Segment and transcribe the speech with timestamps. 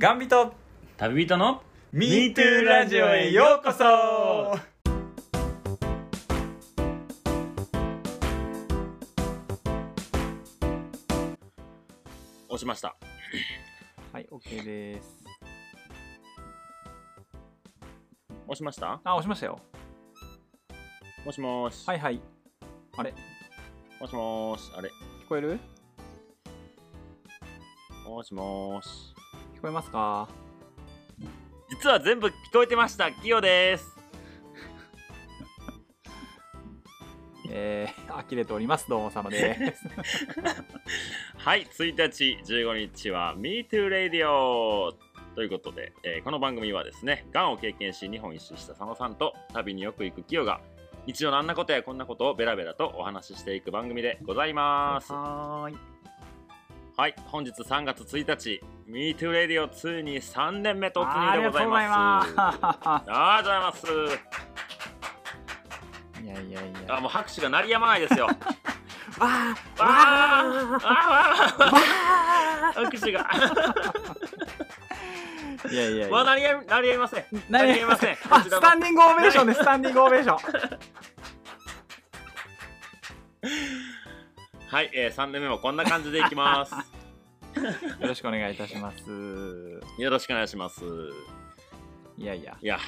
[0.00, 0.54] ガンビと。
[0.96, 3.84] 旅人の MeToo ラジオへようこそ。
[12.48, 12.96] 押しました。
[14.10, 15.22] はい OK です。
[18.46, 19.02] 押しました？
[19.04, 19.60] あ押しましたよ。
[21.26, 22.22] もしもーし、はいはい。
[22.96, 23.12] あれ？
[24.00, 24.72] もしもーし。
[24.74, 24.88] あれ？
[25.26, 25.60] 聞こえる？
[28.08, 29.14] もしもーし
[29.60, 30.26] 聞こえますか？
[31.68, 33.12] 実は全部聞こえてました。
[33.12, 33.94] キヨです。
[37.52, 38.88] えー、呆れております。
[38.88, 39.86] どうもさまです。
[41.36, 44.94] はい1日15日は MeTooRadio
[45.34, 50.62] ということで、えーこの番組はですねがんを経験し日本一周した佐野さんと旅によく行くキヨが
[51.06, 55.12] 日常のあんなことやこんなことをベラベラとお話ししていく番組でございます。
[55.12, 55.76] はーい。
[56.96, 62.54] はい本日3月1日 MeTooRadio2 に3年目突入でございますま
[63.06, 63.86] ありがとうございますす
[66.22, 68.26] いやいやいやあもう拍手が鳴りやまないですよ。
[68.26, 73.24] わわーあわああ拍手が。
[75.64, 77.24] ーいやいやいわあや鳴りや鳴りやみません。
[77.32, 78.16] 鳴何りやみません。
[78.28, 80.38] あスタンディングオベーションですスタンディングオベーション
[84.68, 86.99] はい、えー、3年目もこんな感じでいきます。
[88.00, 89.80] よろしくお願いいたします。
[89.98, 90.82] よろしくお願いします。
[92.18, 92.56] いやいや。
[92.60, 92.78] いや、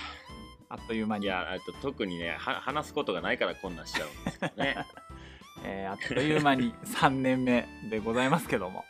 [0.69, 1.25] あっという間に。
[1.27, 4.77] いや、えっと特にねは、話すことがないからこんなんしちゃうんですけどね。
[5.65, 8.85] えーあっという間に3年目でございますけども。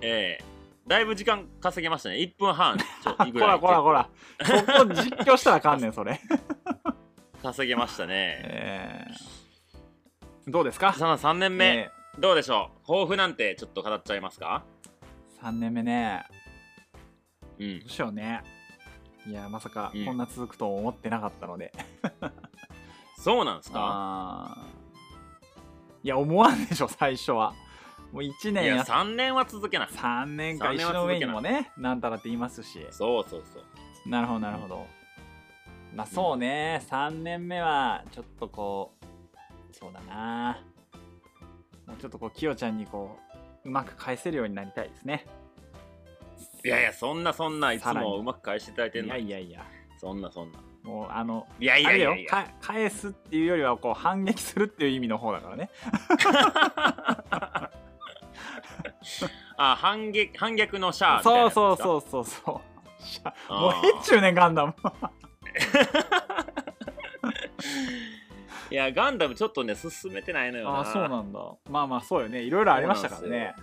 [0.00, 0.44] えー、
[0.88, 2.16] だいぶ時間稼げましたね。
[2.16, 2.76] 1分半。
[3.32, 4.08] ぐらいらこらこら
[4.42, 6.20] そこ実況したらあかんねんそれ。
[7.42, 8.40] 稼げましたね。
[8.44, 10.50] えー。
[10.50, 10.92] どうですか？
[10.92, 12.86] さあ3年目、えどうでしょう？
[12.86, 14.64] 抱負なんてちょっと語っちゃいますか？
[15.42, 16.24] ー3年目ね。
[17.58, 17.80] うん。
[17.80, 18.42] どうしようね。
[19.26, 20.04] いやまさかうん。
[20.04, 21.72] こんな続くと思ってなかったので、
[23.18, 24.58] そうなんですか？
[26.02, 27.54] いや思わんでしょ最初は。
[28.12, 32.86] もう1いや年や3年は続けな3年か石の上にもねなんたらって言いますし。
[32.90, 34.08] そうそうそう。
[34.08, 34.86] なるほどなるほど。
[35.94, 36.80] まあそうね。
[36.88, 39.06] 3年目はちょっとこう
[39.74, 40.62] そうだな
[41.86, 43.18] もうちょっとこうきよちゃんにこ
[43.64, 45.26] ううまく返せるようになりたいですね。
[46.64, 49.64] いやいやそんなそんないつもうまく返していただいていんのやいやいや。
[49.98, 50.58] そんなそんな。
[50.82, 55.70] もうあのいやいあれだよやいや返すっていうよりはこう反撃するっていう意味の方だからね。
[59.56, 62.60] あ反撃反逆のシャアみたいなそうそうそうそうそ
[62.98, 63.02] う。
[63.02, 63.60] しゃあー。
[63.60, 64.74] もうへっちゅうねんガンダム
[68.74, 70.78] いやガンダムちょっとね進めてないのよな。
[70.78, 71.38] ああそうなんだ。
[71.70, 72.42] まあまあそうよね。
[72.42, 73.54] いろいろありましたからね。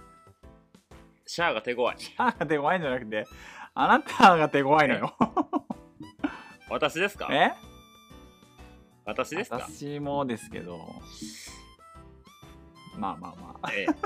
[1.27, 1.95] シャアが手強い。
[1.97, 3.25] シャアが手強いんじゃなくて
[3.73, 5.13] あなたが手強いのよ。
[6.69, 7.27] 私ですか？
[7.29, 7.51] え？
[9.03, 9.57] 私ですか？
[9.57, 10.79] 私もですけど。
[12.97, 13.71] まあまあまあ。
[13.73, 13.85] ええ。
[13.91, 13.99] ちょ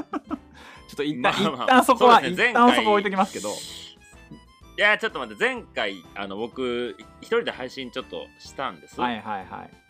[0.93, 1.66] っと一旦、まあまあ。
[1.66, 2.29] 一旦そこは、ね。
[2.29, 3.49] 一旦そこ置いときますけど。
[3.49, 5.39] いやちょっと待って。
[5.39, 9.84] 前回あの僕一人で配信ちょっとしたんです、はいはいはい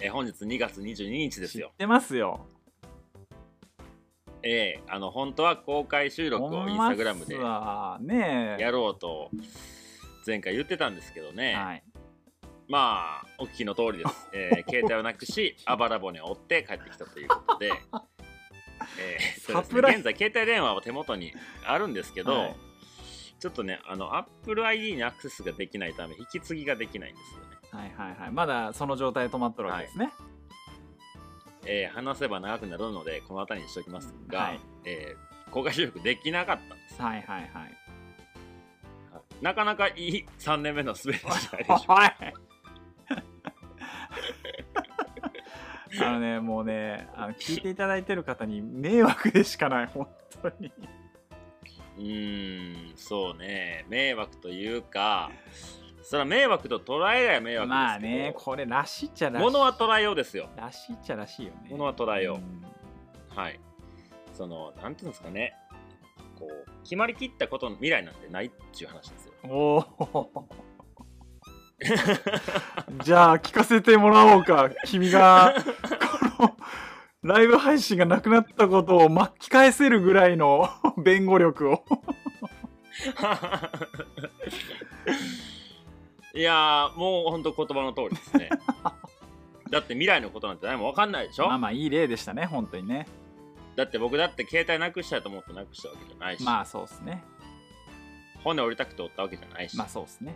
[0.00, 1.68] え本日2月22日ですよ。
[1.68, 2.46] 知ってますよ。
[4.42, 9.30] ええあの本当は公開収録をインスタグラムでやろうと
[10.26, 11.82] 前回言ってたんですけどね、はい。
[12.66, 17.66] まあお聞きの通りです、 えー携帯をなくしあばら骨を折って帰ってきたということで、
[18.98, 21.34] えーね、現在携帯電話は手元に
[21.64, 22.56] あるんですけど、はい。
[23.38, 24.10] ちょっとねあの
[24.44, 28.30] AppleID にアクセスができないため引き継ぎができないんですよね、はいはいはい。
[28.32, 30.12] まだその状態で止まっとるわけですね、
[31.66, 34.60] えー話せば長くなるのでこの辺りにしておきますが、はい。
[34.84, 37.50] えー公開収録できなかったんです、はいはいはい。
[37.52, 37.74] はい。
[39.42, 41.86] なかなかいい3年目の滑りじゃないでしょう。
[41.86, 42.34] か はい。
[46.00, 50.06] あのねもうねあの聞いていただいてる方に迷惑でしかない本
[50.40, 50.72] 当に。
[51.98, 53.84] うーんそうね。
[53.88, 55.30] 迷惑というか
[56.02, 59.44] それは迷惑と捉えりゃ迷惑ですまあねこれらしいっちゃらしい。
[59.44, 60.48] 物は捉えようですよ。
[60.56, 61.68] らしいっちゃらしいよね。
[61.70, 63.36] 物は捉えよう、ん。
[63.36, 63.60] はい。
[64.32, 65.54] そのなんていうんですかね。
[66.38, 69.32] こう決まりきったことの未来なんてないっていう話ですよ。
[69.44, 70.48] おお
[73.02, 74.70] じゃあ聞かせてもらおうか。
[74.86, 75.54] 君が
[76.38, 76.56] この
[77.22, 80.68] ライブ配信がなくなったことを巻き返せるぐらいの
[81.02, 81.84] 弁護力を
[86.34, 88.50] いやーもうほんと言葉の通りですね。
[89.70, 93.06] だって未来のことなんて何も分かんないでしょ、まあまあいい例でしたね本当にね。
[93.76, 97.22] だって僕だって携帯なくしたいと思ってなくしたわけじゃないし、まあそうですね。
[98.42, 100.34] 骨折りたくて折ったわけじゃないし、まあそうですね。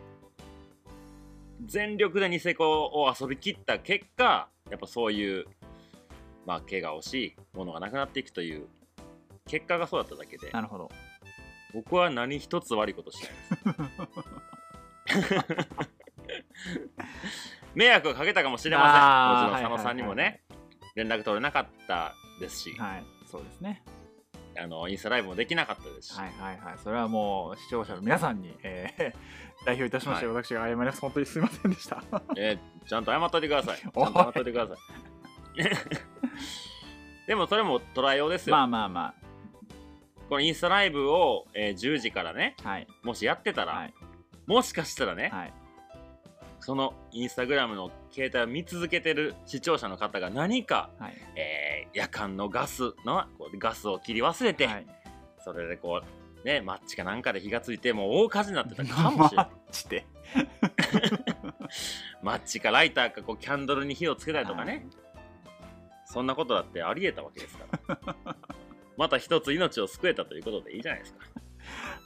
[1.67, 5.47] 全力でニセコを遊び切った結果やっぱそういう
[6.47, 8.69] まあ怪我をし物がなくなっていくという
[9.47, 10.51] 結果がそうだっただけで。
[10.51, 10.91] なるほど。
[11.73, 13.27] 僕は何一つ悪いことして
[13.65, 14.45] ないです
[17.75, 19.51] 迷惑をかけたかもしれません。
[19.53, 20.43] もちろん佐野さんにもね、
[20.95, 23.83] 連絡取れなかったですし、はいそうですね。
[24.57, 26.79] あのインスタライブもできなかったですし、はいはいはい。
[26.79, 29.13] それはもう視聴者の皆さんに、えー
[29.67, 31.01] 代表いたしまして、私が謝ります。
[31.01, 32.03] 本当にすいませんでした。
[32.37, 33.79] えーちゃんと謝っといてください。
[33.79, 34.79] ちゃんと謝っといてください。
[37.27, 39.15] でもそれも捉えようですよ、まあまあま
[40.29, 42.87] このインスタライブを、えー10時からねあはい。
[43.03, 43.95] もしやってたら、はい
[44.47, 45.53] もしかしたらね、はい。
[46.61, 51.15] そのインスタグラムの携帯を見続けてる視聴者の方が何か、はい。
[51.37, 54.87] えー夜間のガスのこうガスを切り忘れて、はい。
[55.45, 59.47] それでこうねマッチかなんかで火がついてもう大火事になってたかもしれない。
[59.47, 60.07] マジで。
[62.23, 64.87] マッチかライターかこうキャンドルに火をつけたりとかね、
[66.05, 68.17] そんなことだってありえたわけですから。
[68.97, 71.19] また一つ命を救えたということでいいじゃないですか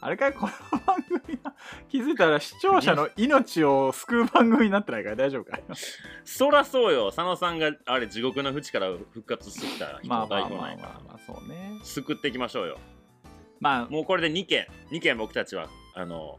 [0.01, 1.55] あれかいこの番組は
[1.89, 5.65] 気づいたら視聴者の命を救う番組になってないから大丈夫かい
[6.25, 7.07] そらそうよ。
[7.07, 10.89] 佐野さんがあれ地獄の淵から復活してきた人の代表なんやから。
[11.07, 11.81] まあそうね。
[11.83, 12.79] 救っていきましょうよ。
[13.61, 13.87] まあ。
[13.87, 14.67] もうこれで2件。
[14.93, 16.39] 2件僕たちはあの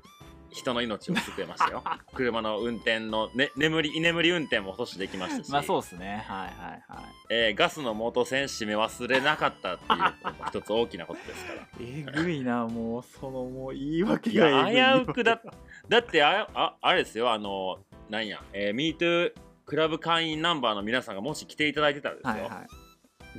[0.51, 1.84] 人の命を救えましたよ。
[2.13, 6.24] 車の運転の、ね、眠り居眠り運転も阻止できましたし、まあそうですね。
[6.28, 7.16] はいはいはい。
[7.30, 10.13] えーガスの元栓閉め忘れなかったっていう
[10.48, 11.68] 一つ大きなことですから。
[11.80, 15.42] えぐいなもうそのもう言い訳いがやえぐい危うくだ
[15.88, 17.80] だってあああれですよあの
[18.10, 19.34] なんや、えー、MeToo
[19.66, 22.68] クラブ会員ナンバーの皆さんがもし来ていただいてたらですよ、はいはい。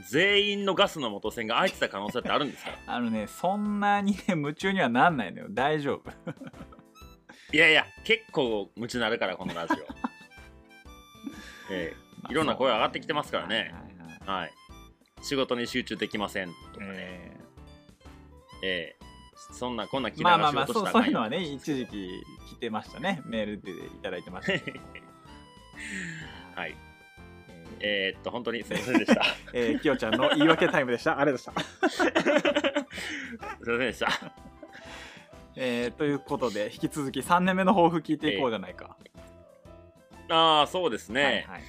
[0.09, 5.47] 全員のガスの元栓が開いてた可能性ってあるんですか あのねそんなにね夢中にはなんないのよ。
[5.51, 6.11] 大丈夫
[7.53, 9.77] いやいや結構夢中になるからこのラジオ。
[11.73, 11.95] え
[12.29, 13.75] いろんな声上がってきてますからね。
[14.27, 14.53] はい
[15.23, 17.37] 仕事に集中できませんとかね、
[18.63, 18.97] ええ。
[19.01, 23.21] ーそんなこんなー気まあまあまあそうそういうのはね一時期来てましたね。
[23.27, 24.53] メールでいただいてました。
[26.61, 26.77] はい。
[27.81, 28.17] ええ。
[28.17, 29.21] ーっと本当にすいませんでした。
[29.23, 29.25] ー
[29.55, 31.19] えーきよちゃんの言い訳タイムでした。
[31.19, 32.05] ありがとうございました。
[32.05, 34.50] すいませんでした
[35.57, 38.97] えーということで引き続き3年目の抱負聞いていこうじゃないか、
[40.29, 41.63] ああそうですね、はいはい。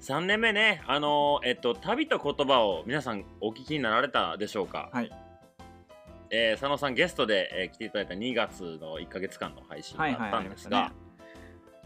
[0.00, 0.82] 3年目ね。
[0.86, 5.10] あのーえっと旅と言葉を皆さんお聞きになられたでしょうか、はい。
[6.30, 10.94] えー佐野さんゲストで、えー来ていただいた2月の1か月間の配信だはいはいったんですが、ありま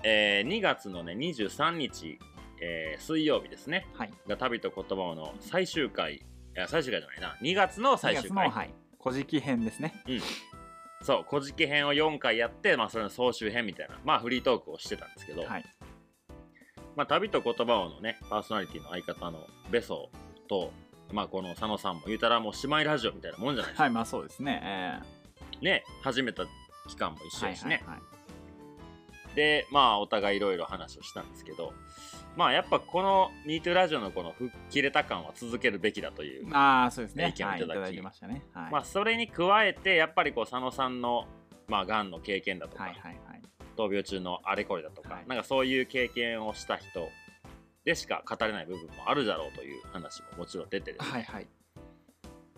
[0.04, 2.18] えー2月のね23日、
[2.60, 3.86] えー水曜日ですね。
[3.94, 4.10] はい。
[4.28, 6.20] が旅と言葉の最終回い
[6.54, 7.36] や最終回じゃないな。
[7.42, 8.70] 2月の最2終回。
[9.02, 9.92] 古事記編ですね
[11.02, 15.64] そう「古事記編」を4回やって、まあ、それの総集編みたいな、まあ、フリートークをしてたんですけど、はい。
[16.94, 20.10] まあ、旅と言葉をのねパーソナリティの相方のベソ
[20.46, 20.72] と、
[21.10, 26.44] まあ、この佐野さんも言うたらもう姉妹ラジオみたいなもんじゃないですか、はいまあそうですね、えね始めた
[26.88, 28.22] 期間も一ー、はい緒ですね、はいはい
[29.34, 31.72] でまあお互いいろいろ話をしたんですけど
[32.36, 37.28] まあやっぱこの「MeToo ラジオ」のこの吹っ切れた感は続けるべきだという、ああそうですね。
[37.28, 37.66] 意見をいた。
[37.66, 38.42] だきましたね。
[38.52, 41.26] はい、まあそれに加えてやっぱりこう佐野さんの
[41.68, 43.42] まあがんの経験だとか、はいはいはい。
[43.76, 45.24] 闘病中のあれこれだとか、はい。
[45.26, 47.08] なんかそういう経験をした人
[47.84, 51.46] でしか語れない部分もあるだろうという話ももちろん出てですねはいはい。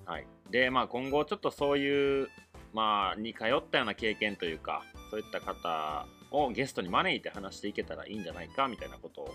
[0.05, 2.29] はい、でまあ今後ちょっとそういう
[2.73, 9.31] まあに通ったような経験というかそういった方をゲストに招いて話していけたらいいんじゃないかみたいなことを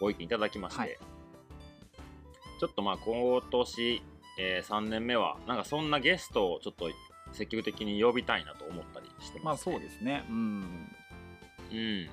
[0.00, 0.98] ご意見いただきまして、はい。
[2.60, 4.02] ちょっとまあ今年、
[4.38, 6.90] え3年目はなんかそんなゲストをちょっと
[7.32, 10.24] 積極的に呼びたいなと思ったりしてます、まあそうですね。
[10.28, 10.36] うん。
[11.72, 12.10] うん。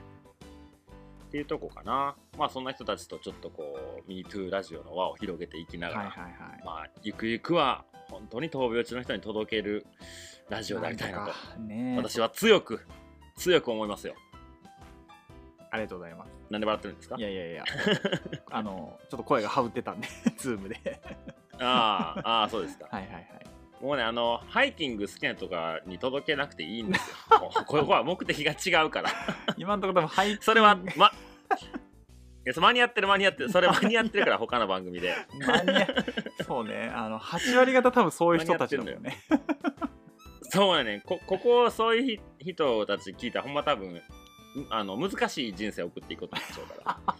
[1.27, 2.15] っていうとこかな。
[2.37, 6.63] まあそんな人たちとちょっとこう MeToo ラジオの輪を広げていきながら、はいはいはい。
[6.65, 9.85] まあゆくゆくは本当に闘病中の人に届ける
[10.49, 11.59] ラジオでありたいなと。
[11.61, 11.95] ね。
[11.97, 12.81] 私は強く
[13.37, 14.15] 強く思いますよ。
[15.75, 16.31] ありがとうございます。
[16.49, 17.15] なんで笑ってるんですか？
[17.17, 17.63] いやいやいや。
[18.51, 21.01] あのちょっと声がハウってたんで Zoom で。
[21.59, 22.87] ああああそうですか。
[22.91, 23.25] はいはいはい。
[23.81, 27.39] もうねあのハイキング好きなとかに届けなくていいんですよ。
[27.39, 29.09] もうここは目的が違うから。
[29.57, 31.11] 今のところ多分はいそれはまい
[32.45, 33.49] やそ間に合ってる間に合ってる。
[33.51, 35.13] それ間に合ってるから他の番組で。
[35.45, 35.87] 間に合
[36.45, 36.91] そうね。
[36.93, 39.17] あの8割方多分そういう人たちだもんね。
[40.51, 44.01] そうやねこここそういうひ人たち聞いたらほんま多分
[44.69, 47.15] あの難しい人生を送っていくことになっちゃうから。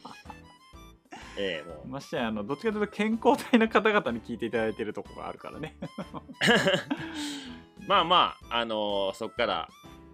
[1.38, 1.88] ええもう。
[1.88, 5.76] ましてやあのどっちかというと健康体の方々に聞いていただいてるところがあるからね。
[7.88, 9.70] まあまああのそっから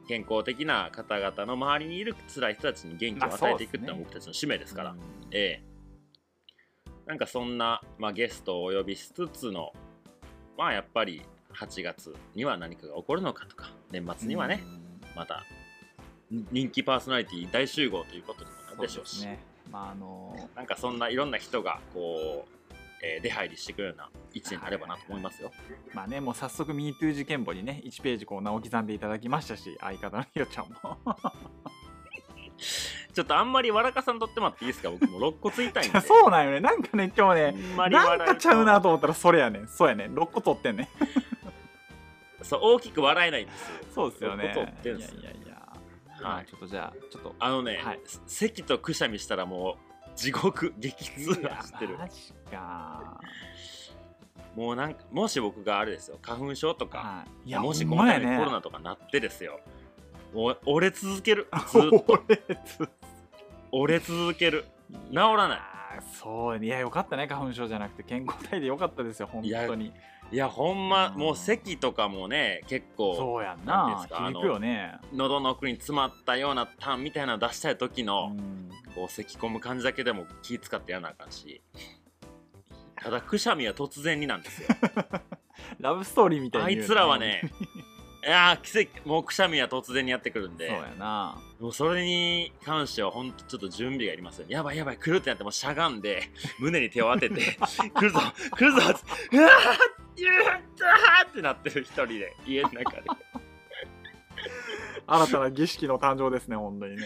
[0.07, 4.99] 健康的な方々の周りにいる辛い人たちに元気を与えていくっていうのはまあ僕たちの使命ですから、うん。
[5.31, 5.71] ええ。
[7.05, 9.73] なんかそんな、まあ、ゲストをお呼びしつつの
[10.57, 11.23] まあやっぱり
[11.53, 14.63] 8月には何かが起こるのかとか年末にはね、
[15.15, 15.43] また
[16.51, 19.25] 人気パーソナリティ大集合ということにもなるでしょうし。
[19.25, 19.39] ね。
[19.69, 22.73] まああのなんかそんないろんな人がこう、
[23.03, 25.51] えー出入りしてくるような一年になればなと思いますよ。
[25.93, 30.97] まあねもう早速 MeToo 事件簿にね1ページこう名を刻んでいただきましたし相方のひよちゃんも。
[33.13, 34.89] ちょっとあんまりわらかさんとってもらっていいですか？
[34.89, 35.99] 僕も肋骨痛いんで。
[36.01, 36.59] そうなんよね。
[36.61, 39.67] なんかね今日ねなんかちゃうなと思ったらそれやねん。
[39.67, 40.15] そうやねん。
[40.15, 40.87] 6個取ってんねん。
[42.45, 43.75] そう大きく笑えないんですよ。
[43.93, 44.43] そうですよね。
[44.45, 45.31] いやいやいや、
[46.23, 46.33] はい。
[46.33, 47.99] まあちょっとじゃあちょっとあのね、はい。
[48.27, 51.97] 咳とくしゃみしたらもう地獄激痛がしてる。
[51.97, 53.19] マジか。
[54.55, 57.49] もうなんかもし僕があれですよ花粉症とか、はい。
[57.49, 58.37] いやもしこほんまやね。
[58.37, 59.59] コロナとかなってですよ。
[60.33, 61.47] もう折れ続ける。
[61.71, 62.23] ずっと。
[63.71, 64.65] 折れ続ける。
[65.09, 65.59] 治らない。
[66.13, 68.03] そういやよかったね花粉症じゃなくて。
[68.03, 69.93] 健康体でよかったですよ本当に
[70.31, 74.07] いやほんまうんもう咳とかもね結構そうやんな。
[74.07, 74.97] 響くよね。
[75.13, 78.69] 喉の奥に詰まったようなタンみたいなの出したい時の、うん。
[78.95, 81.61] こう咳込む感じだけでも気使ってやらなあかんし。
[82.95, 84.67] ただくしゃみは突然になんですよ。
[85.79, 87.41] ラブストーリーみたいに言うあいつらはね
[88.23, 89.09] いやー奇跡。
[89.09, 90.67] もうくしゃみは突然にやってくるんで。
[90.67, 91.41] そうやな。
[91.59, 96.23] もうそれに関しては本当ちょっと準備がいりますよねやばいやばい来るってなってもうしゃがんで
[96.59, 97.55] 胸に手を当てて
[97.93, 98.19] 来るぞ
[98.55, 98.99] 来るぞっ
[99.29, 103.03] てうわーやったーってなってる一人で家の中で。
[105.05, 107.03] 新たな儀式の誕生ですね本当にね。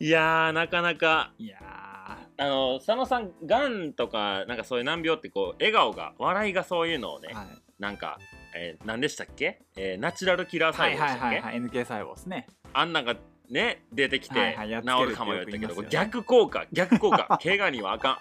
[0.00, 1.32] いやーなかなか。
[1.38, 2.16] いやあ
[2.46, 7.46] の佐野さんがんとかなんかそういう難病ってこう笑顔が笑いがそういうのをね、ーはい。
[7.78, 8.18] なんか、
[8.60, 10.96] えー何でしたっけ、えーナチュラルキラー細はい。
[10.96, 12.46] 胞でしたっけ、はいはいはい NK 細胞ですね。
[12.72, 13.16] あんなんが
[13.48, 17.38] ね出てきて治るかもよったけど、ね逆効果逆効果。
[17.42, 18.20] 怪我にはあか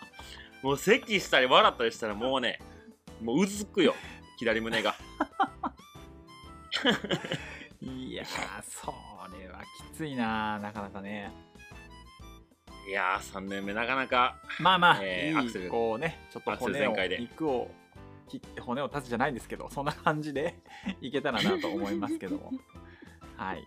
[0.63, 0.65] ん。
[0.65, 2.59] もう咳したり笑ったりしたらもうね
[3.21, 3.95] もううずくよ
[4.37, 4.95] 左胸が。
[7.81, 8.93] いやーそ
[9.39, 9.61] れは
[9.93, 11.31] きついななかなかね。
[12.87, 17.69] いやー3年目なかなかまあまあ、えーアクセルいいこうねちょっと骨を肉を
[18.27, 20.59] 切って骨を断つじゃないんですけどそんな感じで
[21.01, 22.51] いけたらなと思いますけども。
[23.37, 23.63] はい。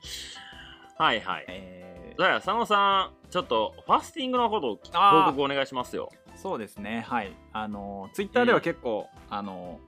[0.98, 1.44] はいはい。
[1.48, 6.10] えじゃあ佐野さんちょっとファスティングのことを報告お願いしますよ。
[6.34, 7.04] ーそうですね。
[7.08, 7.32] はい。
[7.52, 9.80] あのツイッターでは結構、あの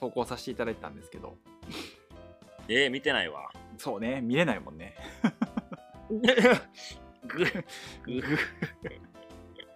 [0.00, 1.36] 投稿させていただいてたんですけど。
[2.68, 3.50] えー、見てないわ。
[3.76, 4.20] そうね。
[4.20, 4.94] 見れないもんね。
[6.10, 6.18] ぐ
[7.36, 8.22] ぐぐ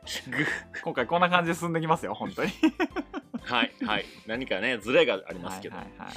[0.83, 2.51] 今回こんな感じで進んできますよ本当に。
[3.43, 4.05] はいはい。
[4.27, 6.17] 何かねズレがありますけど、はいはいはい、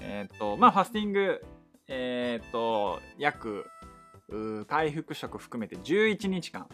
[0.00, 1.40] えーっとまあファスティング
[1.88, 3.66] えーっと約
[4.66, 6.68] 回復食含めて11日間、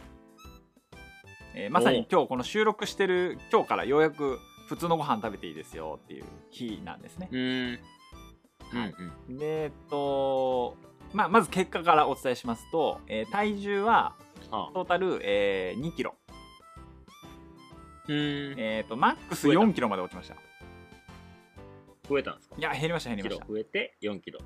[1.54, 7.28] えーまさに今日この収録してる今日からようやく普通のご飯食べていいですよっていう日なんですね。
[7.30, 7.80] う、ーん。
[8.76, 8.94] はい。
[8.99, 9.38] うんうん。
[9.38, 10.76] でえっと
[11.12, 14.16] まあ、まず結果からお伝えしますと、えー体重は
[14.54, 16.14] あトータル、えー2キロ、
[18.08, 18.61] うーん。
[18.61, 19.61] えーっとマックス増えた。
[19.62, 20.37] 4キロまで落ちました。
[22.08, 22.56] 増えたんですか？
[22.58, 23.44] いや減りました減りキました。
[23.46, 24.40] ロ増えて4キロ。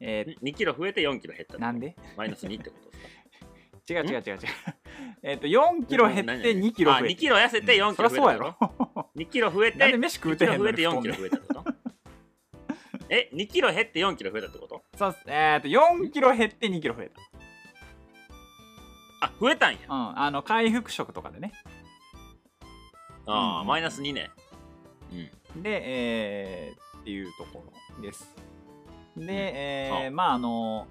[0.00, 1.94] えー2キロ増えて4キロ減ったなんで？
[2.16, 4.00] マイナス2ってことですか？
[4.00, 4.38] 違う違う違う違う。
[5.22, 7.06] えっと、4キロ減って2キロ増えあた。
[7.06, 9.08] 2キロ痩せて4キロ増えたそりゃそうやろ。
[9.16, 11.64] 2キロ増えてなんで飯食うてへん2の増えて4キロ増えたってこと？
[13.10, 14.82] え2キロ減って4キロ増えたってこと？
[14.96, 15.18] そうっす。
[15.26, 17.10] えっと、4キロ減って2キロ増え
[19.24, 19.94] あ増えたんやた。
[19.94, 20.18] うん。
[20.18, 21.52] あの、回復食とかでね。
[23.26, 24.30] うんああマイナス2ね
[25.10, 27.64] うんで、えー、っていうとこ
[27.96, 28.34] ろです。
[29.16, 30.88] で、えーあまあ、あの、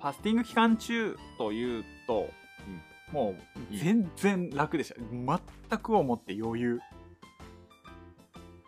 [0.00, 2.30] ファスティング期間中というと、
[3.12, 3.34] も
[3.72, 5.00] う全然楽でした。
[5.00, 6.80] 全く思って余裕。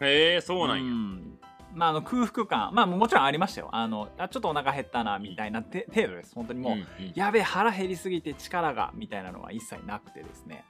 [0.02, 1.38] へえそうなんやん
[1.74, 3.68] まあ、あの空腹感、まあ、もちろんありましたよ。
[3.72, 6.34] あのあちょっとお腹減ったなみたいなて程度です。
[6.34, 6.86] 本当にもう、んん。
[7.14, 10.64] やべえ腹減りすぎて力がみたいなのは一切なくてですね。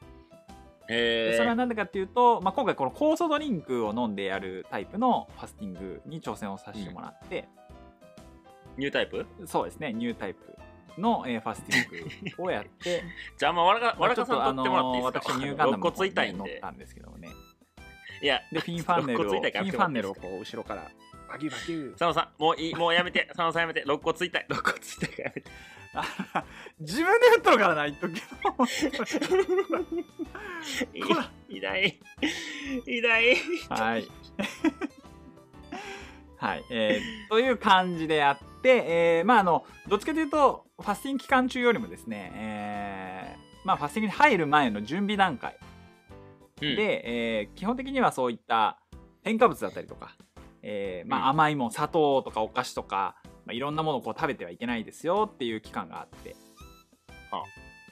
[0.89, 7.49] へえでそれは何でかっていうと、まあ、今回この酵素ドリンクを飲んでやるタイプのファスティングに挑戦をさせてもらって、
[8.77, 9.25] ニュータイプ？
[9.47, 10.57] そうですねニュータイプ
[10.99, 13.03] の、えーファスティングをやって。
[13.39, 15.33] じゃああんまわらかまあわらかさん取ってもらっていいですか？
[15.33, 16.39] 私ニューガンダムの肋骨痛いんで。
[16.39, 17.29] 乗ったんですけどもね
[18.23, 20.91] いやでフィンファンネルをフ肋骨痛いからィンファンネルをこう後ろから
[21.29, 23.27] バキュバキュ佐野さんもういいもうやめて。
[23.29, 23.81] 佐野さんやめて。
[23.81, 25.51] 肋骨痛い肋骨痛いからやめて。
[25.95, 26.05] あ
[26.81, 28.65] 自分で言っとるからなとくけどこ
[31.15, 32.01] ら痛い。
[32.87, 33.37] 痛い。
[33.69, 34.09] はい。
[36.37, 45.57] はい、えーという感じでやって、えーまああのどっちかというとファスティング期間中よりもですね、えーまあファスティングに入る前の準備段階
[46.63, 48.81] うん、で、えー基本的にはそういった
[49.23, 50.17] 添加物だったりとか、
[50.63, 51.23] えーまうん。
[51.25, 56.37] あ、甘いもん砂糖とかお菓子とか、まあ、いろんなものをこう食べてはいけないですよっていう期間があって、
[57.31, 57.43] は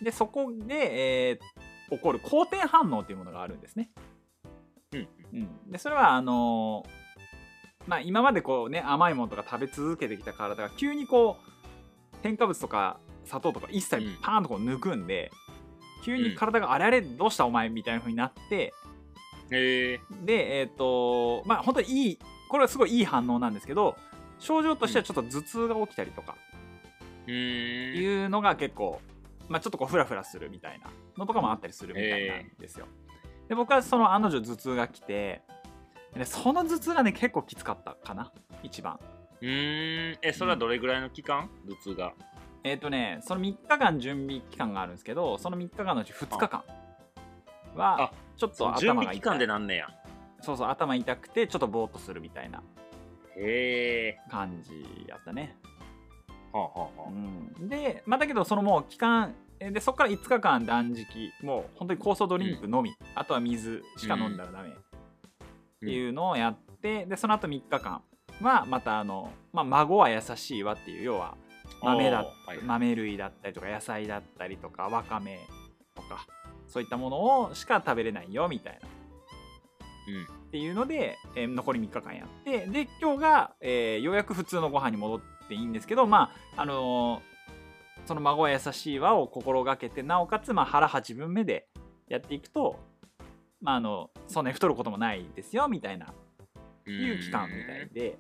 [0.03, 3.91] でそこで、えー起こる好転反応というものがあるんですね。
[4.93, 5.09] うん。
[5.33, 6.91] うん、でそれはあのー
[7.89, 14.17] まあ、今までこうね甘いものとか食べ続けてきた体が急にこう添加物とか砂糖とか一切うん。
[14.23, 15.33] パーンとこう抜くんで、
[16.03, 18.73] 急に体があれあれどうしたお前みたいな風になって
[19.51, 23.97] でえっ、とまあ本当にいいこれはすごいいい反応なんですけど
[24.39, 26.37] 症状としてはちょっと頭痛が起きたりとか
[27.27, 29.01] いうのが結構、
[29.49, 32.87] まあ、ちょっとこうフラフラするみたいなのとかもあったりするみたいなんですよ。
[33.49, 35.43] で僕はその案の定頭痛が来て
[36.17, 38.99] でその頭痛がね結構きつかったかな一番。
[39.41, 40.19] うーん。
[40.23, 41.51] えそれはどれぐらいの期間？
[41.69, 42.13] 頭痛が
[42.63, 46.65] えっ、とねその3日間準備期間があるんですけどその3日間のうち2日間
[47.75, 49.05] はあちょっと準頭が痛い。
[49.05, 49.89] 備期間でなんねや。
[50.43, 52.63] そうそう頭痛くてちょっとぼーっとするみたいな
[53.37, 54.73] へえ感じ
[55.09, 55.57] やったね。
[56.53, 57.11] はあはあはあ。
[57.11, 61.07] うん、で、まあ、だけどそのもう期間えでそこから5日間断食
[61.43, 64.71] もう本当に酵素ドリンクのみ、あとは水しか飲んだらダメ。
[64.71, 64.73] っ
[65.81, 68.03] ていうのをやって、でその後3日間
[68.41, 71.37] はまたあの、まあ、孫は優しいわっていう要は
[71.83, 75.39] 豆だ、はい豆類だったりとか野菜だったりとかわかめ
[75.95, 76.27] とか
[76.67, 78.89] そういったものをしか食べれないよみたいな。
[80.09, 80.41] うん。
[80.49, 87.31] っていうので、えー残り3日間やってで今日が、えーようやく普通のご飯に戻っていいんですけどまああのー
[88.07, 91.69] その孫は優しいわを心がけてなおかつ、まあ、腹8分目で
[92.09, 92.81] やっていくと、
[93.61, 96.07] まあ、あのそんなに太ることもないですよみたいな。
[96.87, 98.19] いう期間みたいで。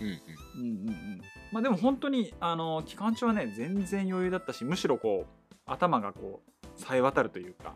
[0.00, 0.14] うんうん。
[0.14, 0.20] うん
[0.60, 1.20] うんうん
[1.56, 7.72] まあでも本当にあの期間中はね全然余裕だったしむしろこう頭がこうさえ渡るというか、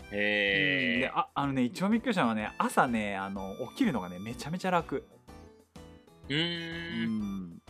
[0.00, 0.18] うん。
[0.18, 5.06] へえでああのね一番びっくりしたのはね朝ねあの起きるのがねめちゃめちゃ楽、
[6.28, 7.62] うーん。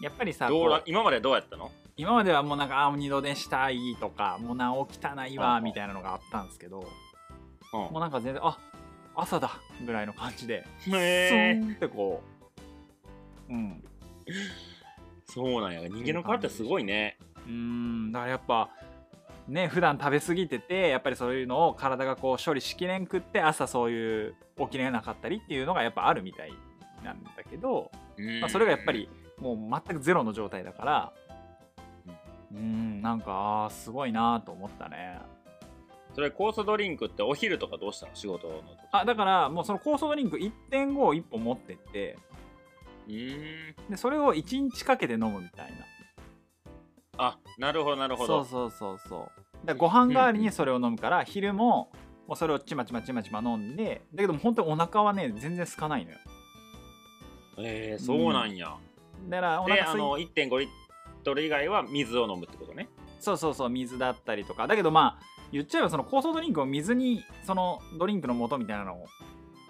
[0.00, 1.72] やっぱりさどうこうら今までどうやったの？
[1.96, 6.86] 今まではもうなんかあ二度寝したいとかもうな起きたないわうんみたいなのがあったんですけど
[7.72, 7.80] うん。
[7.80, 8.56] もうなんか全然あ
[9.16, 12.22] 朝だぐらいの感じでえーンってこ
[13.48, 13.82] ううん
[15.26, 15.88] そうなんや。
[15.88, 17.18] 人間の体ってすごいね。
[17.46, 18.12] うーん。
[18.12, 18.70] だからやっぱ
[19.48, 26.52] ね普段食べ過ぎててやっぱりそういうのを体がこう処理しきれんくって朝そういう起きれなかったりっていうのがやっぱあるみたい
[27.04, 27.90] なんだけど、
[28.40, 29.08] まあ、それがやっぱり
[29.38, 31.12] もう全くゼロの状態だから
[32.52, 35.18] うーんなんかすごいなと思ったね。
[36.14, 38.14] それ酵素ドリンクってお昼とかどうしたの？
[38.14, 38.62] 仕事の時。
[38.90, 42.16] あだからもうその酵素ドリンク1.5を1本持ってって
[43.06, 45.86] でそれを1日かけて飲むみたいな。
[47.18, 48.44] あなるほどなるほど。
[48.44, 49.30] そうそうそうそ
[49.64, 49.66] う。
[49.66, 51.90] だご飯代わりにそれを飲むから、昼も
[52.26, 56.18] もうそれをちまちまちまちま飲んでだけども本当にお腹はね全然空かないのよ。
[57.58, 58.76] えー、そうなんや、
[59.28, 60.68] だからお腹空いの1.5リッ
[61.24, 62.88] トル以外は水を飲むってことね。
[63.20, 64.66] そうそうそう水だったりとか。
[64.66, 69.06] だけどまあ言っちゃえばその酵素ドリンクを水にそのドリンクの素みたいなのを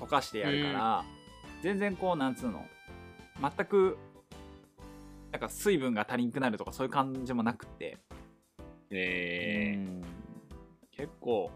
[0.01, 1.05] 溶かしてやるから、
[1.62, 2.64] 全然こうなんつうの
[3.40, 3.99] 全く
[5.33, 7.99] なんか水分が足りんくなるとかそういう感じもなくって
[8.90, 10.03] えうん。
[10.96, 11.51] 結構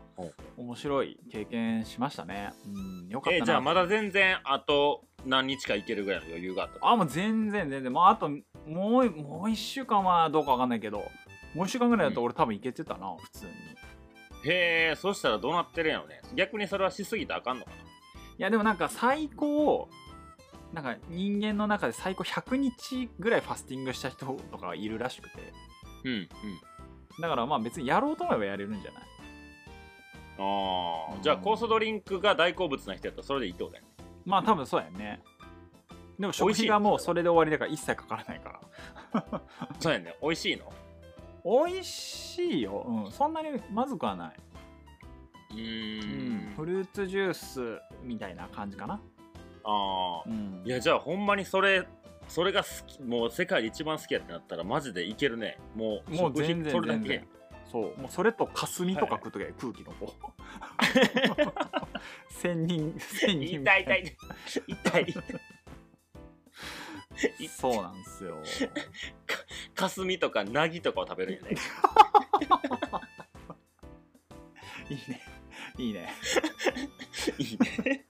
[0.59, 2.53] 面白い経験しましたね。
[2.67, 7.91] うん、よかったえーじゃあまだ全然あと何日かいけるぐらいの余裕があったあ、もう全然全然。
[7.93, 10.99] もうあと、もう、もう1週間はどうかわかんないけど、
[11.55, 13.53] もう1週間ぐらいだと俺多分いけてたな、普通に。
[13.53, 13.55] い
[14.49, 16.21] へえそしたらどうなってるんやろね。
[16.35, 17.77] 逆にそれはしすぎてあかんのかな？
[18.39, 19.89] や、でもなんか最高、
[20.73, 25.53] なんか人間の中で最高100日ぐらいファスティングした人とかいるらしくて。
[26.05, 26.29] うんうん
[27.21, 29.03] だからまあ別にやろうと思えばやれるんじゃない？
[30.39, 33.89] ああじゃあ酵素ドリンクが大好物な人やったらそれでいいってことやね
[34.25, 35.21] まあ多分そうやね。
[36.19, 38.61] でも食費がもうそれで終わりだから一切かからないか
[39.23, 39.41] ら。
[39.81, 40.73] そうやね美味しいの？
[41.67, 42.85] 美味しいよ。
[42.87, 43.13] うん。
[43.13, 44.37] そんなにまずくはない。
[45.53, 49.01] うんフルーツジュースみたいな感じかな。
[49.71, 50.63] ああうん。
[50.65, 51.87] いやじゃあほんまにそれ
[52.29, 55.59] それが好きもう世界で一番好きやってなったらマジでいけるね。
[55.75, 57.25] もうもう全然それだけ。
[57.71, 58.01] そう。
[58.01, 60.33] もうそれと霞とか食うときは空気のこう
[62.41, 64.17] 千人千人み痛いた痛い
[64.67, 65.15] 痛い。
[67.39, 68.39] いそうなんですよ。
[69.75, 71.57] かすみとかなぎとかを食べるんやね
[74.89, 74.95] い？
[74.95, 75.21] いね。
[75.79, 76.13] いいね。
[77.39, 78.05] いいね。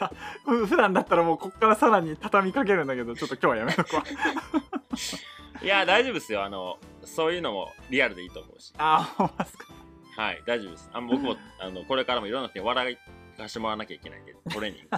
[0.00, 0.12] や
[0.44, 4.04] ふ普段だったらもうこっからさらに畳みかけるんだけどちょっと今日はやめとくわ
[5.62, 6.42] いや大丈夫ですよ。
[6.42, 8.72] あのそういうのもリアルでいいと思うし。
[8.78, 9.66] あーほんまですか。
[10.16, 10.90] はい大丈夫です。
[10.92, 12.98] あ僕もあのこれからもいろんな人に笑
[13.36, 14.88] かしてもらわなきゃいけないんでトレーニング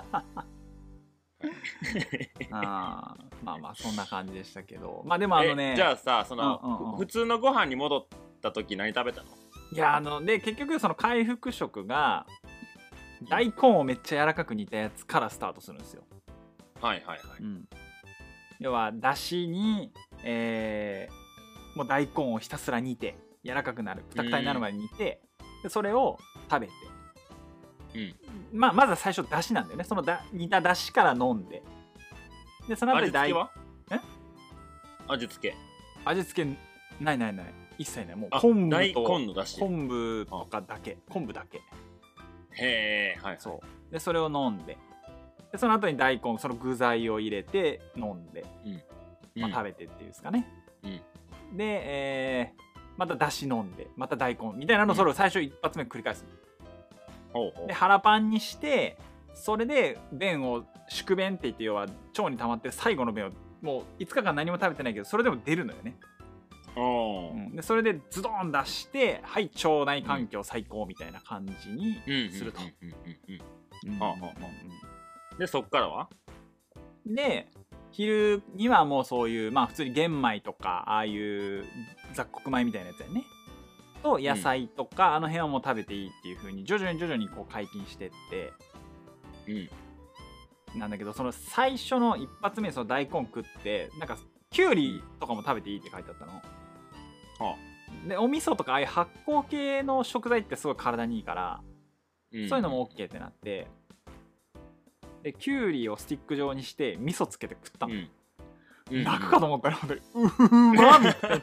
[2.50, 5.02] あーまあまあそんな感じでしたけど。
[5.04, 6.96] まあでもあのねえじゃあさその、うんうんうん。
[6.96, 8.06] ふ普通のご飯に戻っ
[8.40, 9.28] た時何食べたの？
[9.72, 12.26] いやあので結局その回復食が
[13.28, 16.02] 大根をめっちゃ柔らかく煮たやつからスタートするんですよ、
[16.80, 17.42] はいはいはい。
[17.42, 17.68] うん、
[18.60, 19.92] 要はだしに、
[20.24, 21.22] えー
[21.74, 25.22] もう大根をひたすら煮て柔らかくなるくたくたになるまで煮て
[25.62, 26.18] でそれを
[26.50, 26.72] 食べて。
[27.94, 28.14] うん。
[28.52, 29.84] まあまずは最初だしなんだよね。
[29.84, 31.62] そのだ煮ただしから飲んで。
[32.68, 33.50] でその後味に大付けは？
[33.90, 34.00] え？
[35.08, 35.56] 味付け。
[36.04, 36.58] 味付け
[37.00, 37.54] ないないない。
[37.78, 38.16] 一切ない。
[38.16, 40.98] もうあ昆大布と昆布とかだけ。
[41.08, 41.62] 昆布だけ
[42.54, 43.92] へえはいそう。
[43.92, 44.78] でそれを飲んで。
[45.50, 48.44] でその後に大根その具材を入れて飲んで、
[49.36, 50.48] まあ、食べてっていうんですかね、
[51.52, 52.62] で、えー
[52.96, 56.24] まただし飲んでまた大根みたいなのをそれを最初一発目繰り返す。
[57.32, 57.66] ほうほう。
[57.66, 58.98] で腹パンにして
[59.34, 61.86] それで便を宿便って言って要は
[62.16, 63.30] 腸に溜まってる最後の便を
[63.62, 65.96] もう5日間何も食べてないけどそれでも出るのよね、
[66.76, 67.56] うん。
[67.56, 72.60] でそれでズドーン出してはい腸内環境最高みたいな感じにうんすると
[75.38, 76.08] でそっからは？
[77.06, 77.48] で
[77.90, 81.64] 昼にはもうそういうまあ普通に玄米とかああいう
[82.14, 83.24] 雑穀米みたいなやつやね。
[84.02, 88.52] と野菜とか、あの辺はもう食べていいっていう風に徐々に徐々にこう解禁してって。
[89.46, 90.78] うん。
[90.78, 94.18] なんだけどその最初の一発目その大根食ってなんか
[94.50, 96.32] きゅうりとかも食べていいって書いてあったの。
[97.38, 97.56] は
[98.06, 101.60] でお味噌とかああいう発酵系の食材ってすごい体にいいから、
[102.32, 102.48] うん。
[102.48, 103.68] そういうのも OK ってなって。
[105.22, 107.94] できゅうりをスティック状にして味噌つけて食ったの。
[107.94, 109.04] うん。
[109.04, 110.00] 泣くかと思ったら本当に。
[110.14, 111.12] うふまみ。
[111.12, 111.42] たい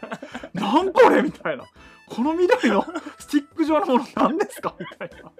[0.54, 1.66] ななんこれみたいな。
[2.10, 2.84] この緑の
[3.20, 5.32] スティック状のもの何ですかみたいな。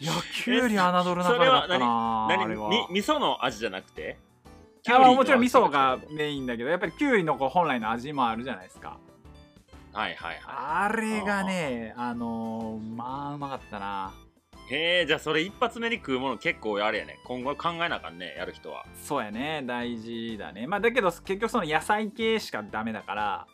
[0.00, 0.12] いや
[0.44, 2.70] きゅうり侮るなかったなあ何れは。
[2.70, 4.18] み味噌の味じゃなくて？
[4.90, 8.98] あもちろん味噌が味メインだけどやっぱりきゅうりのこう本来の味もあるじゃないですか。
[9.92, 14.12] はいはいはあれがねあのーまあうまかったな。
[14.70, 17.18] いへえじゃあそれ一発目に食うもの結構あれやね。
[17.24, 18.86] 今後考えなあかんねやる人は。
[19.02, 19.62] そうやね。
[19.66, 20.66] 大事だね。
[20.66, 23.46] まあだけど結局その野菜系しかダメだから。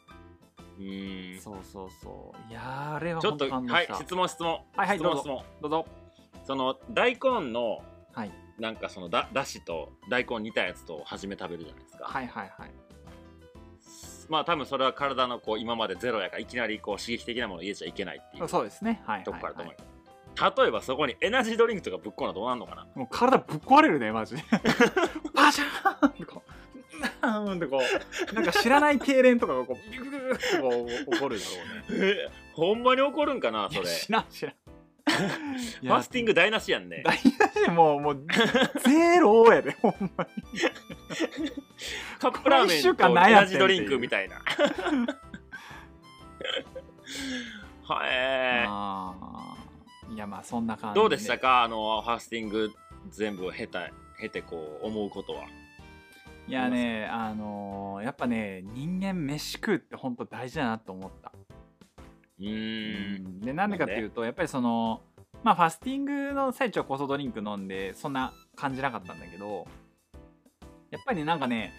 [0.78, 1.40] うーん。
[1.40, 2.50] そうそうそう。
[2.50, 4.60] いやーあれはちょっとはい質問質問。
[4.76, 5.44] はいはいどうぞ。
[5.60, 5.86] どうぞ。
[6.46, 7.80] その大根の
[8.14, 12.70] はいなんかそのだだしと大根煮たやつと初め食べるじゃないですか、はいはいはい。
[14.28, 19.02] まあ多分それは体のこう今までゼロやからいきなりこう刺激的なものを入れちゃいけないっていうそうですね。
[19.06, 19.74] はいとこからと思う、
[20.62, 22.86] 例えばそこにエナジードリンクとかぶっこんだらどうなんのかな。
[22.94, 24.36] もう体ぶっ壊れるねマジ。
[24.36, 24.42] で
[25.34, 27.80] バシャーンってこうなんってこ
[28.32, 32.08] うなんか知らない痙攣とかがこうビクビクビクってこう起こるだろうね。
[32.28, 33.86] えほんまに怒るんかなそれ。
[33.86, 34.54] 知らん知らん
[35.80, 37.02] ファスティング台無しやんね。
[37.04, 37.30] 大事
[37.66, 38.26] でもうもう
[38.84, 40.60] ゼロやでほんまに。
[42.18, 44.36] カップラーメンとエ間何やってんナジードリンクみたいな。
[47.84, 50.14] はえあー。
[50.14, 51.62] いやまあそんな感じどうでしたか？
[51.62, 52.70] あのファスティング
[53.10, 53.90] 全部経た
[54.20, 55.44] 経てこう思うことは。
[56.46, 61.32] いやねあのーやっぱね人間飯食うって本当大事だなと思った
[62.40, 63.40] うーん。
[63.40, 65.02] でなんでかっていうとやっぱりその
[65.42, 69.66] まあファスティングの最中は酵素ドリンク飲んでそんな感じなかったんだけど
[70.90, 71.72] やっぱりなんかね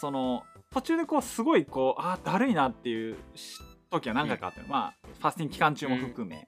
[0.00, 0.42] その
[0.72, 3.16] 途中でこうすごいこうあーだるいなっていう
[3.90, 6.46] 時は何回かあったの、まあファスティング期間中も含め、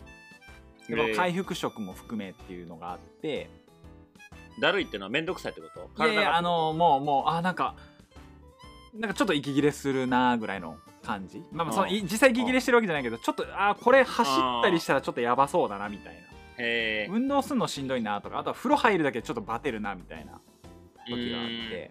[0.89, 3.49] でこの回復食も含めっていうのがあって。
[4.61, 6.05] だるいっていうのは面倒くさいってこと？
[6.05, 7.77] いやいやがあのもうもうあなんか
[8.93, 11.43] なんかちょっと息切れするなぐらいの感じ。
[11.53, 16.21] まあまあその実際息切れしてるわけじゃないけどちょっとあこれ走ったりしたらちょっとやばそうだなみたいな。
[17.15, 20.41] 運動するのしんどいなとかあとは風呂入るだけでちょっとバテるなみたいな
[21.07, 21.91] 時があって。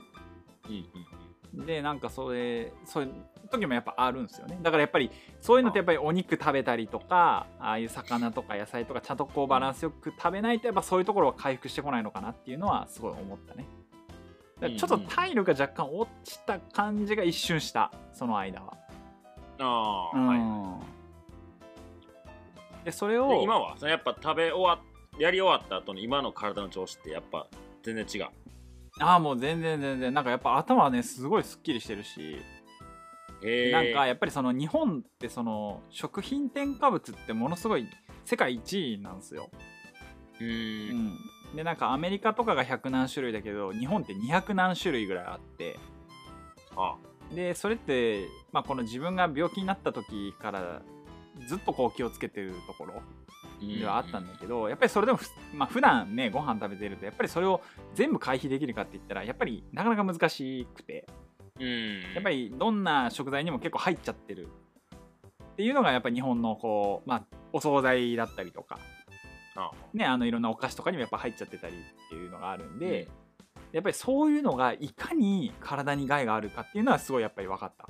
[1.53, 3.13] でなんかそれそういう
[3.49, 4.59] 時もやっぱあるんですよね。
[4.61, 5.09] だからやっぱり
[5.41, 13.65] そういうのってやっぱりお肉食べたりとかああいう魚とか野菜とかちゃんとこうバランスよく食べないとやっぱそういうところは回復してこないのかなっていうのはすごい思ったね。
[14.77, 18.77] ちょっと体力が若干落ちた感じが一瞬したその間は、
[19.59, 20.81] ああ、うんは
[22.81, 22.85] い。
[22.85, 27.47] でそれでを今はそのやっぱ食べ終わっやり終わった後の今の体の調子ってやっぱ
[27.83, 28.27] 全然違う。
[29.01, 30.13] ああもう全然全然。
[30.13, 32.37] なんかやっぱ頭はねすごいすっきりしてるし。
[33.41, 37.87] なんかやっぱりその日本ってその食品添加物ってものすごい
[38.25, 39.49] 世界一位なんですよ、
[40.41, 40.49] ううん。
[40.51, 41.17] ん、
[41.55, 45.79] でなんかアメリカとかが100何種類だけど日本って200何種類ぐらいあって。
[46.75, 46.97] あ
[47.33, 50.81] でそれって、まあ、この自分が病気になった時から
[51.47, 53.01] ずっとこう気をつけてるところ
[53.61, 57.61] ではあったんだけど、やっぱりそれでもふ、まあ普段ねご飯食べてるとやっぱりそれを
[57.93, 61.05] 全部回避できるかって言ったらやっぱりなかなか難しくて
[61.59, 62.01] うん。
[62.13, 64.47] やっぱりどんな食材にも結構入っちゃってる
[65.43, 68.79] っていうのがやっぱり日本のこう、まあ、お惣菜だったりとか
[69.55, 73.09] あね、あのいろんなお菓子とかにもやっぱ入っちゃってたりっていうのがあるんで、
[73.71, 77.87] やっぱりそういうのがいかに体に害があるかっていうのはすごいやっぱり分かった、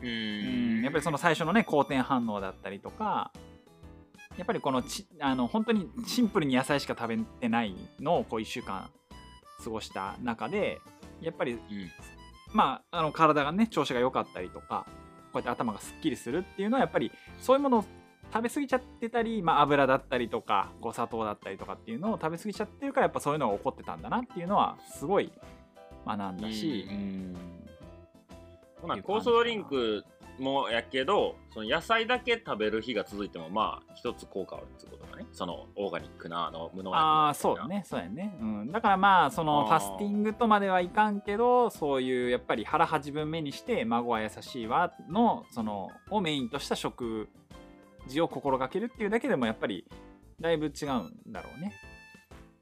[0.00, 0.80] ううん。
[0.80, 3.32] んやっぱりその最初のね好転反応だったりとか
[4.36, 8.90] やっぱりこのちあの本当にシンプルに野菜しか食べてないのをこう1週間
[9.62, 10.80] 過ごした中で
[11.20, 11.60] やっぱりうん。
[12.52, 14.86] まあ、あの体がね調子が良かったりとか
[15.32, 17.84] こうやって頭がすっきりするっていうのはやっぱりそういうものを
[18.32, 25.32] 食べ過ぎちゃってたり、まあ、油だったりとかこう砂糖だったりとかっていうのを食べ過ぎちゃってるからやっぱそういうのが起こってたんだなっていうのはすごい
[26.06, 26.86] 学んだし、
[28.82, 28.96] ほな。
[28.96, 30.04] 酵素ドリンク
[30.38, 35.26] もやけどその野菜だけ食べる日が続いてもまあ一つ効果あるってことだね。
[35.32, 37.84] そのオーガニックなあの無農薬のああそうだね。
[37.86, 47.28] そうやね、うん、だからまあそのファスティングとまではいかんけどそういうやっぱり腹八分目にして孫は優しいわのそのをメインとした食
[48.06, 49.86] 事を心がけるっていうだけでもやっぱり
[50.40, 51.72] だいぶ違うんだろうね。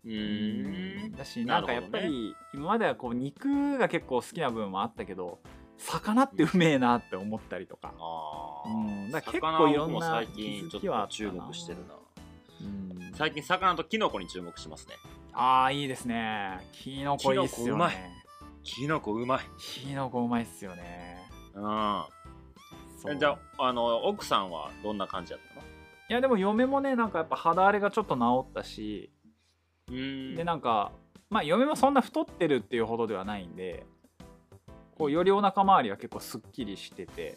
[0.05, 1.13] うーん。
[1.13, 5.39] だしなんかやっぱり今まではこう肉が結構好きな部分もあったけど
[5.79, 11.95] 魚ってうめえなって思ったりとか、あうん、だから結魚構いろんな最近ちょっと注目してるな。
[12.61, 13.13] うん。
[13.15, 14.95] 最近魚とキノコに注目してますね。
[15.33, 16.59] ああいいですね。
[16.73, 17.95] キノコいいっすよキノコうまい。
[17.97, 18.13] ね
[18.63, 19.41] キノコうまい。
[19.59, 21.19] キノコうまいっすよね。
[21.55, 22.05] うん
[23.03, 25.62] そうえじゃああの奥さんはどんな感じだったの？
[25.62, 29.11] いやでも嫁もねなんかやっぱ肌荒れがちょっと治ったし
[29.88, 30.37] うーん。
[30.37, 30.93] でなんか
[31.31, 33.85] まあ嫁もそんな太ってるっていうほどではないんで
[34.97, 37.37] こうよりお腹周りは結構すっきりしてて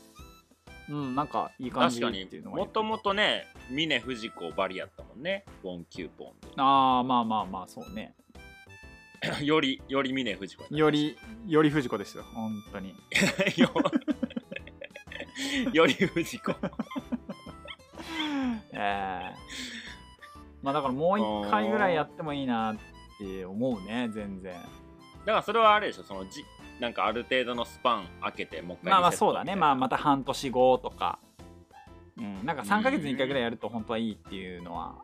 [0.89, 2.23] うんなんかいい感じ確かに。
[2.25, 8.13] っていうのがもともとね峰不二子バリやったもんねボンキューポンああまあまあまあそうね。
[9.39, 12.93] で よりより峰不二子よりより藤子ですよ本当に
[15.73, 16.51] よ より不二子。
[18.73, 19.35] ええ
[20.61, 22.77] まあだからもう一回ぐらいやってもいいなっ
[23.19, 24.53] て思うね全然。
[24.53, 24.59] だ
[25.25, 26.43] からそれはあれでしょそのじ
[26.79, 29.55] なんかある程度のスパン開けてもう一回まあまあそうだね。
[29.55, 31.19] まあまた半年後とか。
[32.17, 32.45] うん。
[32.45, 34.95] なんか3ヶ月に1回ぐらいやると本当はいいっていうのは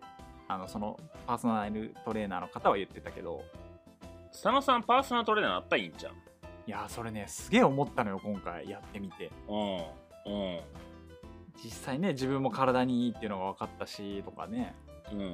[0.48, 3.44] あのそのパーソナルトレーナーの方は言ってたけど。
[4.32, 6.15] 佐野さんパーソナルトレーナーなったらいいんじゃんい
[6.67, 8.70] やそれねすげえ思ったのよ今回。
[8.70, 9.30] やってみて。
[9.48, 10.60] うんうん。
[11.63, 14.75] 実際ね自分も体にいいっていうのが分かったしとかね。
[15.12, 15.19] うん。
[15.19, 15.27] う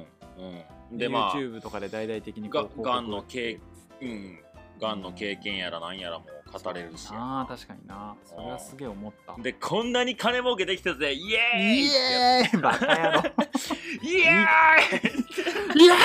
[0.94, 0.98] ん。
[0.98, 3.58] ででまあ YouTube とかで大々的にがこうがんの経
[4.00, 4.08] 経う。
[4.08, 4.38] ん。
[4.80, 5.02] がん。
[5.02, 7.08] の経験やらなんやらも語れるし。
[7.12, 8.14] ああ確かにな。
[8.24, 9.36] それはすげえ思った。
[9.42, 11.12] でこんなに金儲けできたぜ。
[11.12, 12.60] イエーイイエーイ！
[12.60, 13.22] バカ野郎。
[14.02, 15.84] イエーイ！
[15.84, 15.98] イエーイ！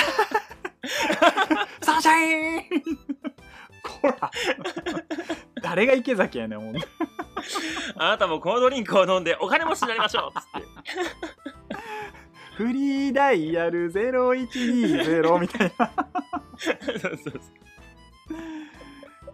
[1.82, 2.64] サンシャイン！
[4.02, 4.30] こら。
[5.62, 6.86] 誰が池崎やねんほんと
[7.96, 10.38] あなたもこのドリンクを飲んでお金持ちになりましょう。
[10.38, 10.68] っつって
[12.56, 15.90] フリーダイヤル0120みたいな。
[16.56, 17.40] そうそうそう。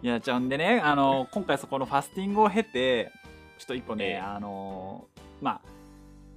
[0.01, 3.11] いやじゃあんでねあの今回そこのファスティングを経て
[3.59, 4.17] ちょっと一個ね、ええ。
[4.17, 5.07] あの
[5.41, 5.61] まあ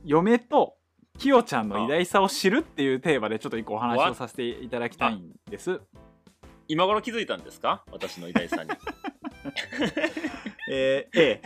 [0.04, 0.76] 嫁と
[1.18, 5.80] きよちゃんの偉大さを知るっていうテーマでちょっと一個お話をさせていただきたいんです。
[6.68, 7.84] 今頃気づいたんですか？
[7.90, 8.70] 私の偉大さに
[10.70, 11.40] えー、え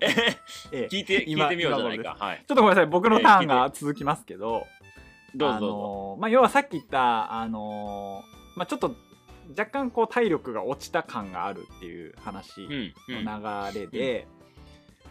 [0.72, 2.44] え聞いて聞今いてみようじゃない今かはい。
[2.46, 2.86] ちょっとごめんなさい。
[2.86, 6.16] 僕のターンが続きますけど、あどうぞ。
[6.20, 8.22] まあ、要はさっき言った、あの
[8.56, 8.94] まあ、ちょっと
[9.50, 13.24] 若干こう体力が落ちた感があるっていう話うんうん。
[13.24, 14.26] の流れで、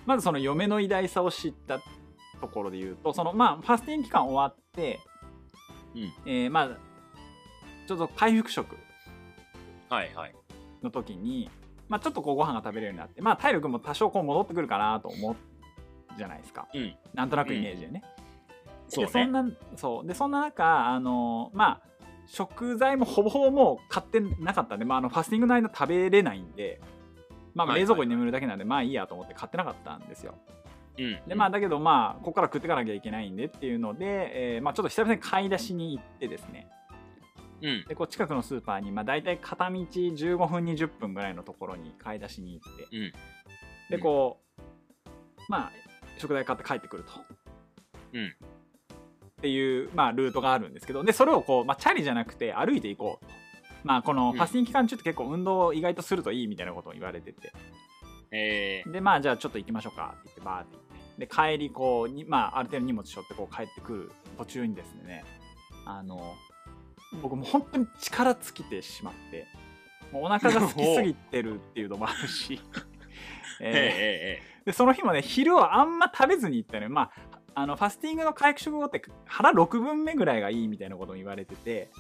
[0.06, 1.80] まずその嫁の偉大さを知った
[2.40, 5.00] ところで言うとそのまあファスティング期間終わって、
[5.96, 6.14] うん。
[6.26, 6.70] えーまあ
[7.86, 8.78] ちょっと回復食
[9.90, 10.36] はいはい。
[10.82, 11.50] の時に、
[11.90, 15.36] まあ、ちょっとこうご飯が食べれるようになって、まあ、体力も多少こう戻ってくるかなと思う
[16.18, 16.68] じゃないですか。
[16.74, 16.96] うん。
[17.14, 18.04] なんとなくイメージでね。
[18.88, 19.08] そうね。
[19.08, 20.08] でそんなそう。
[20.08, 21.82] でそんな中あのまあ
[22.26, 26.80] 食材もほぼほぼもう買ってなかったんで、まあ、あのファスティングの間食べれないんで、
[27.54, 30.36] まあ、はい冷蔵庫に眠るだけなんで、まあいいやと思って買ってなかったんですよ。
[30.98, 31.20] うん。
[31.28, 36.68] でまあだけどまあここから食ってかなきゃいけないんでっていうので、えーまあ、ちょっと久々に買い出しに行ってですね。
[36.70, 36.83] うん
[37.88, 43.14] でこう近くのスーパーに、まあ、大体片道15分20分ぐらいのところに買い出しに行ってうん。
[43.90, 45.72] でこうまあ
[46.18, 47.12] 食材買って帰ってくると。
[48.14, 48.28] うん。
[48.28, 48.30] っ
[49.44, 53.32] ていう、まあ、ルートがあるんですけどでそれをこう、まあ、チャリじゃなくて歩いていこうと。
[53.84, 54.38] まあ、このうん。
[54.38, 57.54] ファスティング期間中って結構運動を意外とするといいみたいなことを言われてて。
[58.32, 65.24] えでまあじゃあちょっと行きましょうかって言ってバーって行ってで帰りこうにまあある程度荷物背負ってこう帰ってくる途中にですね
[65.86, 66.34] あの
[67.22, 69.48] 僕もう本当に力尽きてしまって
[70.12, 72.62] もうお腹が空きすぎてるっていうのもあるし、
[73.62, 77.12] ー、えーでその日もね昼をあんま食べずに行ったのよまあ
[77.56, 81.92] あのファスティングの回復食後って腹6分目ぐらいがいいみたいなことを言われてて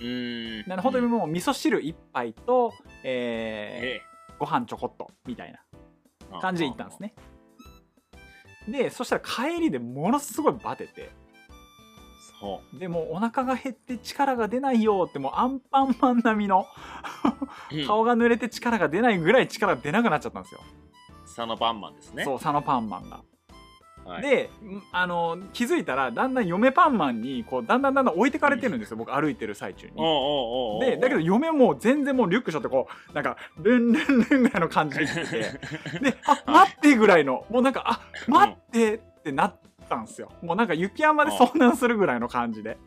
[0.65, 2.73] なので本当にもう味噌汁1杯と、
[3.03, 5.59] ええーご飯ちょこっとみたいな
[6.37, 7.13] え感じで行ったんですね。
[8.67, 11.11] でそしたら帰りでものすごいバテて。
[11.11, 11.22] そ
[12.73, 16.65] でもうお腹が減って力が出ないよってもうアンパンマン並みの
[17.87, 20.61] 顔が濡れて力が出ないぐらい力が出なくなっちゃったんですよ、
[21.25, 22.23] 佐野パンマンですね。
[22.23, 23.21] そう佐野パンマンが、
[24.05, 29.95] はい、でんあの気づいたらだんだん嫁パンマンにこうだんだんだんだん置いてかれてるんですよ僕歩いてる最中に。
[30.81, 39.59] でだけど嫁も全然もうリュックしょってこうなんかルンルンルンぐらいの感じで行っててで「あ待って」ぐらいのもうなんか「あ待って」ってなっ
[39.93, 40.29] たんですよ。
[40.41, 42.77] もうなんか雪山で遭難するぐらいの感じで、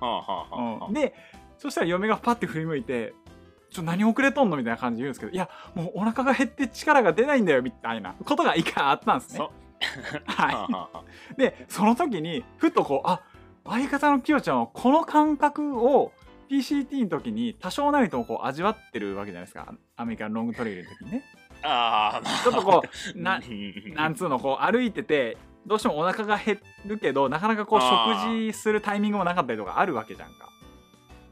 [0.00, 1.14] うん、で
[1.58, 3.14] そしたら嫁がパッて振り向いて
[3.70, 9.38] 「ちょ何遅れとんの?」みたいな感じで言うんですけど「いやもうお腹が減って力が出ないんだよ」みたいなことが一回あったんですね。
[9.38, 9.52] そ。
[10.24, 11.04] は
[11.36, 13.20] い、でその時にふとこうあ
[13.66, 16.12] 相方のきよちゃんはこの感覚を
[16.48, 19.74] PCT の時に多少なりともこう味わってるわけじゃないですか。
[19.96, 21.24] アメリカンロングトレイルの時にね。
[21.62, 22.42] ああまあ。
[22.42, 22.82] ちょっとこ
[23.14, 23.94] うなうん。
[23.94, 30.50] なんつうのこう歩いててどうしてもお腹が減るけどなかなかこう食事するタイミングもなかったりとかあるわけじゃんか。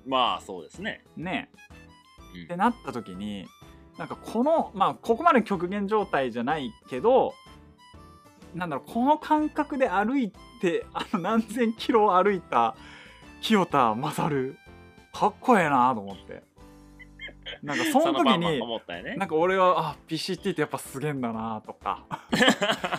[0.07, 1.51] まあそうですね、ね。
[2.35, 2.44] うん。
[2.44, 3.47] ってなった時に
[3.97, 7.35] なんかこのまあここまで極限状態じゃないけど
[8.55, 12.77] なんだろうこの感覚で歩いてあの何千キロを歩いた
[13.40, 14.57] 清田勝
[15.12, 16.42] かっこええなと思って
[17.62, 18.61] なんかその時に
[19.16, 22.04] なんか俺はあ PCT ってやっぱすげえんだなとか。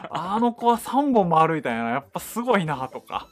[0.09, 3.27] あの子は3本も歩いたんやなやっぱすごいなとか。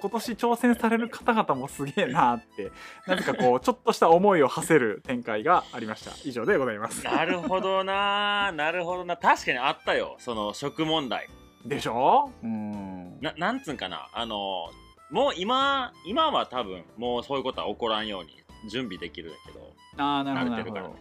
[0.00, 2.72] 今年挑戦される方々もすげえなって。
[3.06, 6.10] なぜかこうちょっとした思いを馳せる展開がありました。
[6.28, 7.04] 以上でございます。
[7.04, 8.50] なるほどな。
[8.52, 9.16] なるほどな。
[9.16, 10.16] 確かにあったよ。
[10.18, 11.28] その食問題。
[11.64, 12.30] でしょ？
[12.42, 13.20] うん。
[13.20, 14.08] ななんつうんかな。
[14.12, 14.70] あの
[15.10, 20.94] もう今今は多分もうそういうことは起こらんように準備できるんだけどああなるほどなるほど慣れてるからね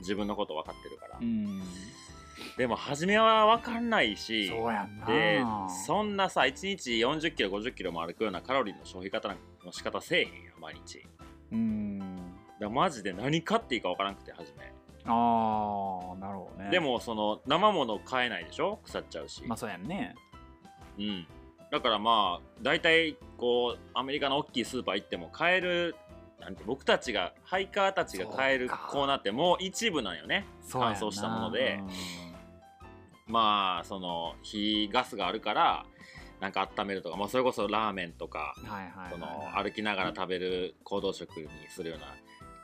[0.00, 1.62] 自分のこと分かってるから、うん。
[2.56, 5.06] でも初めは分かんないしそうやんな。
[5.06, 5.42] で
[5.86, 9.28] そんなさ1日4 0キロ5 0キロも歩くようなカロリーの消費方
[9.64, 11.04] の仕方せえへんやん毎日。
[11.52, 11.98] うん。
[12.60, 14.72] らマジで何買っていいか分からなくて初め、
[15.04, 16.70] ああなるほどね。
[16.70, 18.78] でもその生もの買えないでしょ？
[18.84, 20.14] 腐っちゃうし、まあそうやんね。
[20.98, 21.26] うん。
[21.70, 25.96] だからまあ大体こうアメリカの大きいスーパー行っても買える
[26.40, 30.46] なんて僕たちがハイカーたちが買えるコーナーってもう一部なんよね。
[30.70, 31.78] 乾燥したもので。
[31.80, 32.34] うん
[33.26, 35.86] まあその火ガスがあるから
[36.40, 42.06] なんか温めるとか、まあ、それこそラーメンとかのはい歩きながら食べる行動食にするような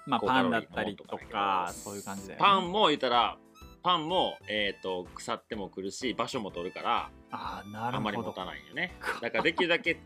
[0.07, 2.45] まあパンだったりとかかそういう感じだよね。
[2.45, 3.39] パンも言ったら
[3.83, 8.95] パンも、えー、と腐ってもくるし場所も取るからああなるあんまり持たないよね。
[9.23, 9.99] だからできるだけ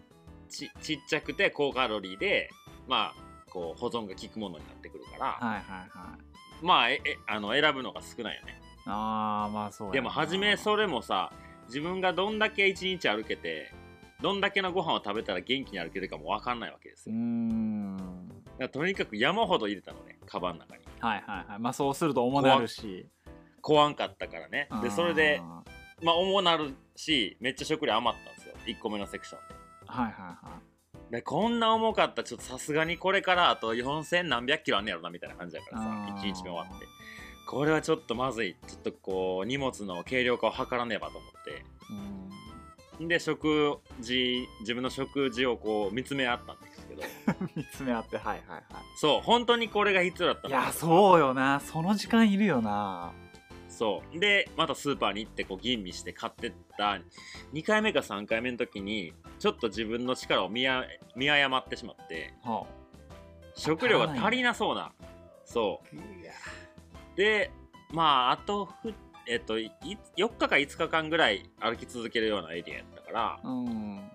[0.49, 2.51] ちちっちゃくて高カロリーで
[2.87, 3.24] まあ
[3.55, 6.65] こう保存が効くものになってくるから、はいはいはい。
[6.65, 8.61] まあええあの選ぶのが少ないよね。
[8.85, 11.33] ああまあそうでも初めそれもさ
[11.69, 13.73] 自分がどんだけ一日歩けて
[14.21, 17.97] どんだけのご飯を食べたら元気に歩けるかも分かんないわけですよ、ん。
[17.97, 20.85] だからとにかく山ほど入れたのねカバンの中に。
[21.01, 21.59] はいはいはい。
[21.61, 23.07] まあそうすると重なるし。
[23.61, 24.69] 怖んかったからね。
[24.83, 25.63] でそれであ
[26.03, 28.55] まあ重なるしめっちゃ食料余ったんですよ。
[28.67, 29.55] 1個目のセクションで。
[29.87, 30.74] ーはいはいはい
[31.11, 36.21] でこんな重かったらちょっとさすがにこれからあと4000何百キロあんねやろなみたいな感じだからさあー。
[36.21, 36.87] 1日目終わって。
[37.47, 38.57] これはちょっとまずい。
[38.67, 41.65] ちょっとこう荷物の軽量化を図らねばと思って。
[42.99, 43.09] うん。
[43.09, 47.03] で食事自分の食事をこう見つめ合ったんですけど。
[47.55, 48.39] 見つめ合ってはいはい
[48.73, 51.61] はそう本当にこれが必要だったいやそうよな。
[51.61, 53.13] その時間いるよな
[53.75, 54.19] そう。
[54.19, 57.01] でまたスーパーに行ってこう吟味して買ってった。
[57.53, 62.35] 2回目か3回目の時にちょっと自分の力を見誤ってしまって。
[62.43, 62.67] は
[63.57, 64.93] 食料が足りなそうな。
[65.45, 67.17] そう。
[67.17, 67.51] で
[67.91, 68.95] まああとふ
[69.27, 69.73] えっとい
[70.17, 73.41] 4日か5日間ぐらい歩き続けるようなエリアやったから。
[73.43, 74.11] うん。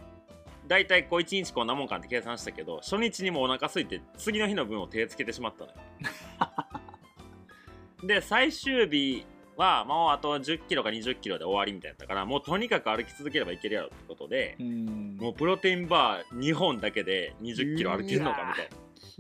[0.68, 5.78] だいたいこう1日こんなもんかって計算したけど初日にもうお腹空いて次の日の分を手つけてしまったのよ。
[8.08, 9.26] で最終日
[9.60, 15.18] はもうあと1 0キロか2 0キロで終わりみたいだったからもうとにかく歩き続ければいけるやろってことで、うん。
[15.20, 18.78] もうプロテインバー2本だけで2 0キロ歩けるのかみたいな。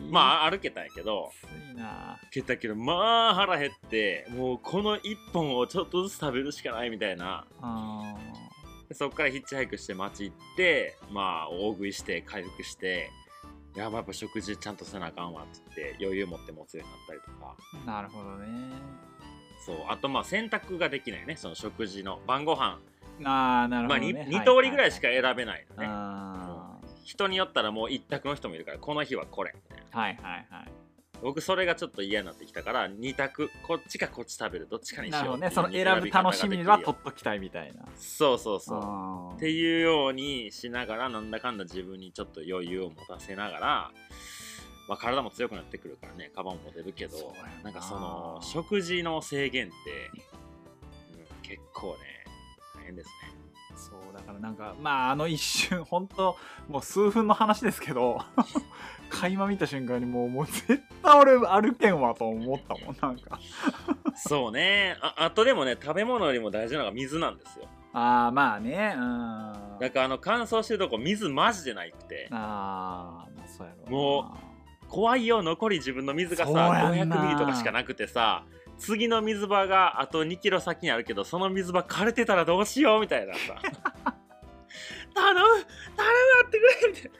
[0.09, 2.17] まあ歩けたんやけどきついな。
[2.31, 5.01] けたけどまあ腹減ってもうこの1
[5.33, 7.45] 本をちょっとずつ食べるしかないみたいな。
[8.91, 13.11] そっからヒッチハイクして街行ってまあ大食いして回復して
[13.75, 17.55] やばいやっぱ食事ちゃんとせなあかんわって言って余裕持って持つようになったりとか。
[17.83, 19.08] ーなるほどね
[19.65, 21.35] そうあとまあ選択ができないね。
[21.35, 22.79] その食事の晩ご飯。
[23.19, 29.53] まああーなるほど、2, ね二通りぐらいしかは選べないのね、あ人によったらもう一択の人もいるからこの日はこれ
[29.91, 30.71] はいはいはい。
[31.21, 33.49] 僕それがちょっと嫌になってきたから2択。
[33.67, 35.51] こっちかこっち食べるどっちかにしようね。
[35.51, 37.83] その選ぶ楽しみは取っときたいみたいな。
[37.97, 39.35] そうそうそう。
[39.35, 43.91] っていうようにしながらなんだかんだ自分にちょっと余裕を持たせながら、
[44.89, 47.17] まあ、体も強くなってくるからねカバンも持てるけど
[47.63, 47.63] な。
[47.65, 49.75] なんかその食事の制限って、
[51.15, 51.99] うん、結構ね
[52.75, 53.13] 大変ですね。
[53.75, 56.35] そうだからなんかまああの一瞬本当
[56.67, 58.19] もう数分の話ですけど
[59.09, 63.39] 垣間見た瞬間にもうもう絶対俺歩けんわと思ったもんなんか。
[64.15, 64.97] そうね。
[65.01, 67.67] ああとでもね食べ物よりも大事なのが水なんですよ。
[67.93, 69.77] ああまあねうん。
[69.79, 72.27] だからあの乾燥してるとこ水マジでないくて。
[72.31, 74.48] あーまあそうやろも
[74.89, 77.15] 怖いよ残り自分の水がさそうやんな。
[77.17, 78.43] 500ミリとかしかなくてさ
[78.77, 83.55] 次の水場があと2キロ先にあるけどその水場枯れてたらどうしようみたいなさ。
[85.13, 87.11] 頼む頼むなってくれみたい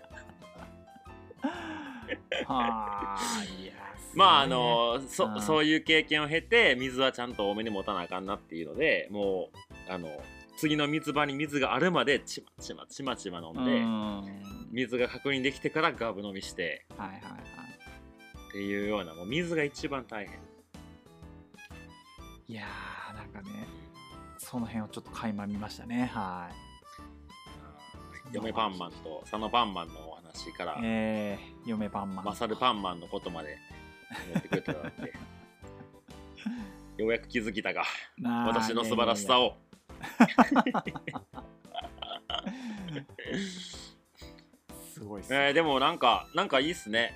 [2.47, 3.73] なはあいや
[4.13, 5.41] まああのそうん。
[5.41, 9.49] そういう経験を経て水はちゃんと多めに持たなあかんなっていうのでも
[9.89, 10.07] うあの
[10.59, 14.67] 次の水場に水があるまでちまちまちまちま飲んで、うん。
[14.73, 17.31] 水が確認できてからガブ飲みしてはいはいはい。
[18.49, 20.37] っていうようなもう水が一番大変。
[22.49, 23.67] いやーなんかね
[24.37, 26.11] その辺をちょっと垣間見ましたね。
[26.13, 26.49] は
[28.33, 28.35] い。
[28.35, 32.25] 嫁パンマンと佐野パンマンのお話から、えー、嫁パンマン。
[32.25, 33.57] マサルパンマンのことまで
[34.33, 35.13] 持ってくれたなんて。
[37.01, 37.85] ようやく気づきたが
[38.21, 39.55] 私の素晴らしさを
[44.93, 47.13] すごいっす、えーでもなんかなんかいいっすね。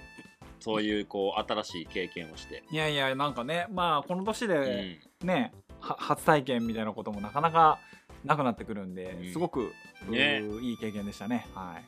[0.59, 7.79] そういうこう新しい経験をして、いやいやなんかねまあこの年うでん、ね、は初体験みたいなこともなかなか
[8.23, 9.33] なくなってくるんで、うん。
[9.33, 9.73] すごく、
[10.07, 10.41] ね。
[10.61, 11.45] いい経験でしたね。
[11.53, 11.83] はい。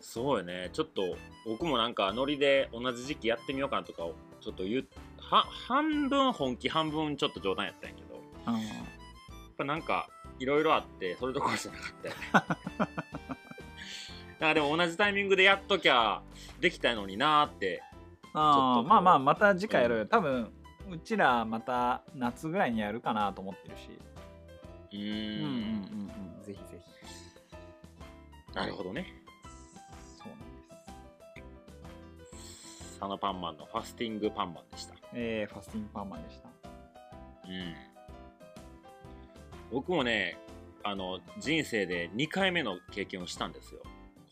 [0.00, 0.70] そうよね。
[0.72, 4.88] ちょっと僕もなんかノリで同じ時期やってみようかなとかをちょっと言う
[5.18, 8.20] は半分本気半分ちょっと冗談やったんやけど。
[8.46, 8.99] うん
[9.60, 10.08] ぱなんか
[10.38, 12.20] いろいろあってそれどころじゃなかったよね。
[14.40, 16.22] なんかでも同じタイミングでやっときゃ
[16.60, 17.82] できたのになーって
[18.32, 20.08] あまあまあまた次回やるよ、うん。
[20.08, 20.50] 多分
[20.90, 23.90] うちらまた夏ぐらいにやるかなと思ってるし。
[24.92, 26.42] ううんうんうんうん。
[26.42, 28.54] ぜひぜひ。
[28.54, 29.06] なるほどね。
[30.18, 30.38] そうなん
[32.18, 32.98] です。
[32.98, 34.94] サナパンマンのファスティングパンマンでした。
[35.12, 36.48] えー、ファスティングパーマンでした。
[36.48, 37.89] うん
[39.70, 40.36] 僕もね
[40.82, 43.80] あの人生で2回目の経験をしたんですよ。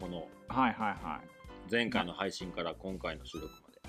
[0.01, 1.70] このはいはいはい。
[1.70, 3.80] 前回の配信から今回の収録まで。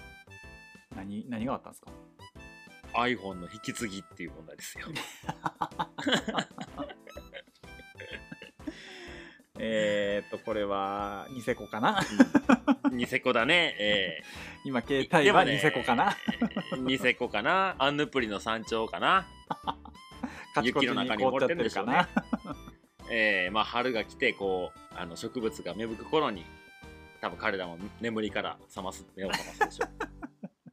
[0.95, 1.91] 何何があったんですか
[2.95, 4.87] ？iPhone の引き継ぎっていう問題ですよ。
[9.61, 11.99] えー、っとこれはニセコかな？
[12.91, 13.75] ニセコだね。
[13.79, 14.21] え
[14.65, 16.15] 今携ー帯はニセコかな、ね
[16.79, 17.75] ニセコかな？
[17.77, 19.27] アンヌプリの山頂かな？
[20.59, 22.09] カチコチに凍っちゃってるかな。
[23.11, 26.45] えーまあ春が来てこうあの植物が芽吹く頃に
[27.21, 29.89] 多分彼らも眠りから覚ます目を覚ますでしょう。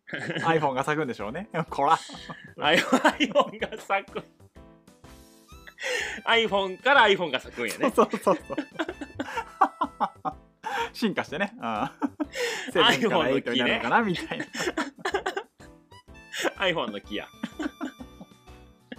[0.47, 1.49] iPhone が咲くんでしょうね。
[1.71, 1.99] こら。
[2.57, 4.23] iPhone が咲く。
[6.27, 7.91] iPhone から iPhone が咲くんやね。
[7.91, 8.57] そうそうそう
[10.93, 11.53] 進化してね。
[11.57, 11.91] うん。
[12.73, 14.45] セブンから8になるのかなみたいな。
[16.59, 17.27] iPhone の木や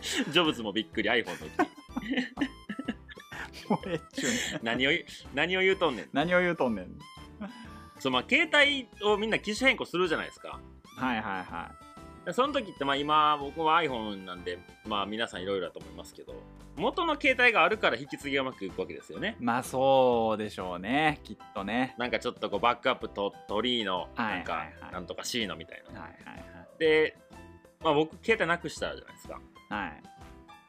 [0.29, 1.35] ジョブズもびっくり iPhone の
[3.51, 6.09] 木 もうええっちゅうね何を言う何を言うとんねん。
[6.13, 6.97] 何を言うとんねん。
[7.99, 10.59] そうまあ携帯をみんな機種変更するじゃないですか。
[10.97, 11.71] はいはいは
[12.25, 16.35] でその時ってまあ今僕は iPhone なんでまあ皆さんいろいろだと思いますけど
[16.75, 19.35] 元の携帯があるから引き継ぎがうまくいくわけですよね。
[19.39, 21.19] いまあそうでしょうね。
[21.23, 21.95] きっとね。
[21.97, 24.93] なんかちょっとこうバックアップと取りのはいなんかはいはい。
[24.93, 25.99] なんとか C のみたいな。
[25.99, 26.45] はいはい。
[26.77, 27.17] で、
[27.81, 29.39] まあ、僕携帯なくしたじゃないですか
[29.69, 29.79] はい。
[29.81, 30.03] はい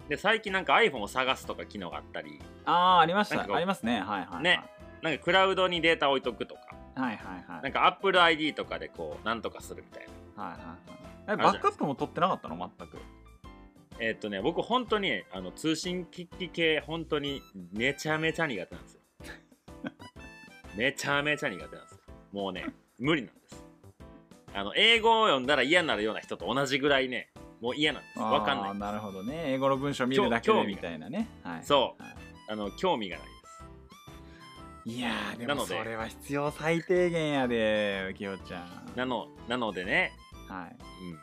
[0.09, 2.41] で最近なんか iPhone を探すとか機能があったり。
[2.65, 3.43] ああありました。
[3.55, 4.01] ありますね。
[4.01, 4.43] はいはいはい。
[4.43, 4.63] ね。
[5.03, 6.61] なんかクラウドにデータ置いとくとか。
[6.95, 7.63] はいはいはい。
[7.63, 10.43] なんか Apple ID とかでこうなんとかするみたいな。
[10.45, 11.37] はいはいはい。
[11.37, 12.57] バックアップも取ってなかったの？
[12.57, 12.97] 全く。
[14.01, 17.43] えっとね僕本当にあの通信機器系本当に
[17.73, 19.01] めちゃめちゃ苦手なんですよ。
[20.75, 21.99] めちゃめちゃ苦手なんですよ。
[22.33, 22.65] もうね
[22.99, 23.63] 無理なんです。
[24.55, 27.31] あの英語を読んだら嫌になるような人と同じぐらいね
[27.61, 28.19] もう嫌なんです。
[28.21, 29.53] わかんないなるほどね。
[29.53, 31.29] 英語の文章見るだけでみたいなね。
[31.43, 31.65] はい。
[31.65, 32.03] そう。
[32.03, 32.15] はい。
[32.51, 33.39] あの興味がないです。
[34.99, 38.93] いやーでもそれは必要最低限やできよちゃん。
[38.97, 40.13] なのなのでね。
[40.49, 40.77] はい。
[41.05, 41.19] うん。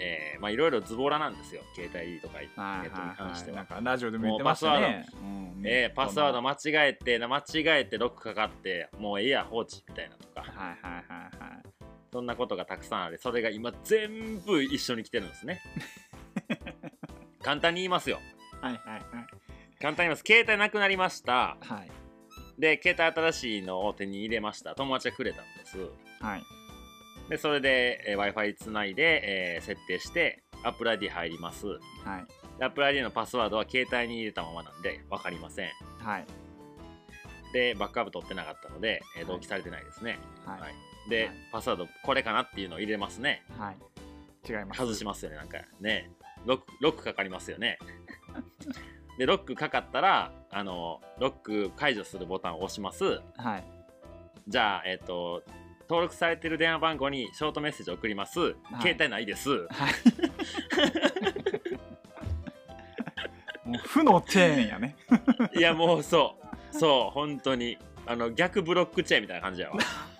[0.00, 1.62] えーまあいろいろズボラなんですよ。
[1.74, 3.56] 携帯とかネはいットに関しては。
[3.58, 5.06] なんかラジオでも言ってましたね。
[5.22, 5.62] うん。
[5.64, 7.42] えーパスワードは間違えて間違
[7.80, 10.40] えてロックかかってもうええや放置みたいなとか。
[10.44, 11.67] いはいはいはい
[12.12, 15.60] そんなことがたくさんありそれが今全部一緒に来てるんですね。
[17.42, 18.18] 簡単に言いますよ。
[18.60, 19.02] はいはいはい。
[19.80, 20.22] 簡単に言います。
[20.26, 21.56] 携帯なくなりました。
[21.60, 21.90] はい。
[22.58, 24.74] で携帯新しいのを手に入れました。
[24.74, 25.78] 友達がくれたんです。
[26.20, 26.42] はい。
[27.28, 31.66] でそれで、え w i f i つないで、えー設定して Apple ID 入ります。
[31.66, 31.78] はい。
[32.58, 35.70] で Apple ID のパスワードは携帯に入れたままなんで分かりません。
[35.98, 36.26] はい。
[37.52, 40.60] でバックアップ取ってなかったので、えー同期されてないですね、はい。
[40.60, 41.32] はいで、はい。
[41.52, 43.42] パスワードこれかなっていうのを入れますね。
[43.58, 43.76] はい。
[44.48, 44.80] 違います。
[44.80, 45.58] 外しますよねなんか。
[45.80, 46.10] ね。
[46.46, 47.78] ロックロックかかりますよね。
[49.18, 53.20] でロックかかったらあのロック解除するボタンを押します。
[53.36, 53.64] はい。
[54.46, 55.42] じゃあえっ、と
[55.88, 59.50] 登録されてる電話番号にショートメッセージを送ります、携帯ないです。
[59.50, 59.94] はい。
[63.68, 64.96] もう負のチェーンやね。
[65.54, 66.36] いやもうそ
[66.72, 66.76] う。
[66.78, 67.76] そう本当に。
[68.06, 69.76] あの逆ブロックチェーンみたいな感じやわ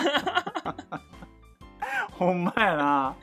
[2.12, 3.16] ほんまやな。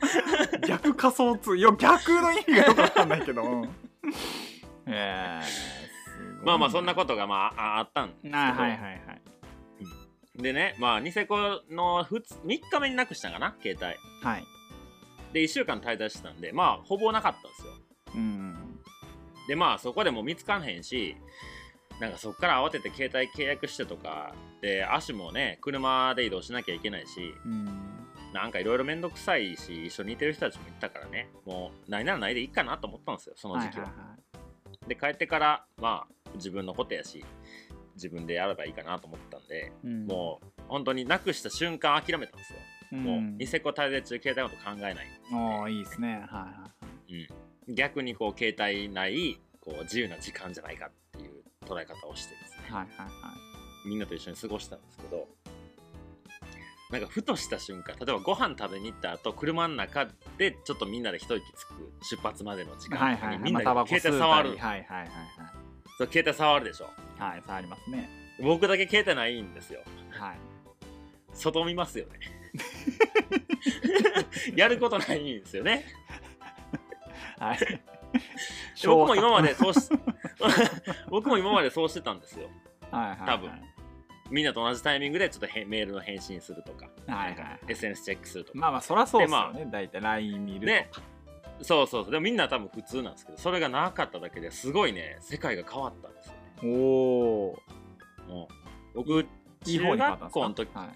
[0.66, 3.44] 逆仮想通いや逆の意味がよくわかんないけど。
[6.44, 9.00] まあまあそんなことがまあああったんですけど、あはいはいはい。
[10.36, 11.36] でねまあニセコ
[11.70, 13.86] の 2, 3日目になくしたんかな携帯。
[14.26, 14.44] はい。
[15.32, 17.72] で1週間滞在してたんでまあほぼなかったんですよ。
[18.14, 18.80] うん。
[19.46, 21.16] でまあそこでも見つかんへんし
[22.00, 27.68] なんかそこから慌てて携帯契約してとかで足もね車で移動しなきゃいけないしうん。
[28.32, 33.92] なんかいろいろめんどくさいし一緒にいてる人たちもいたからねもうないならないでいいかなと思ったんですよその時期は,、いい
[34.86, 37.24] いで帰ってからまあ自分のことやし
[37.94, 40.06] 自分でやればいいかなと思ったんで、うん。
[40.06, 42.58] もう本当になくした瞬間諦めたんですよ、
[42.92, 43.02] うん。
[43.02, 45.06] もうニセコ滞在中携帯のこと考えない。
[45.32, 46.08] おーいいですね。
[46.08, 47.28] はいはい
[47.70, 50.90] 逆にこう携帯ないこう自由な時間じゃないかっ
[51.68, 53.88] 捉え方をしてですね、はいはいはい。
[53.88, 55.26] みんなと一緒に過ごしたんですけど
[56.90, 60.08] なんかふとした瞬間例えばご飯食べに行った後車の中
[60.38, 63.38] でちょっとみんなで一息つく出発までの時間はいはいはい。
[63.40, 65.08] みんなまあタバコ携帯触る、りはいはいはい。
[65.98, 66.86] そう携帯触るでしょ？
[67.18, 68.08] はいはい触りますね。
[68.40, 69.80] 僕だけ携帯ないんですよ。
[70.10, 70.38] はい。
[71.34, 72.20] 外見ますよね。
[74.56, 75.84] やることないんですよね。
[77.38, 77.58] はい。
[77.58, 77.80] で
[78.84, 79.80] 僕も今までそうし
[81.10, 82.48] 僕も今までそうしてたんですよ。
[82.90, 83.26] はいはいはい。
[83.26, 83.50] 多分。
[84.30, 86.88] みんなと同じタイミングでちょっとへメールの返信するとか。
[87.06, 89.58] はいはい SNS チェックするとか、まあまあそらそうですでまあ。
[89.58, 90.88] よね大体 LINE 見るとね。
[90.92, 91.02] か
[91.62, 92.12] そうそうそう。
[92.12, 96.38] でもみんな多分普通なんですけどそれがなかっただけですごいね世界が変わったんですよね。
[96.62, 97.56] お
[98.28, 98.48] お
[98.94, 99.26] 僕
[99.64, 100.74] 中学校の時。
[100.74, 100.88] はい。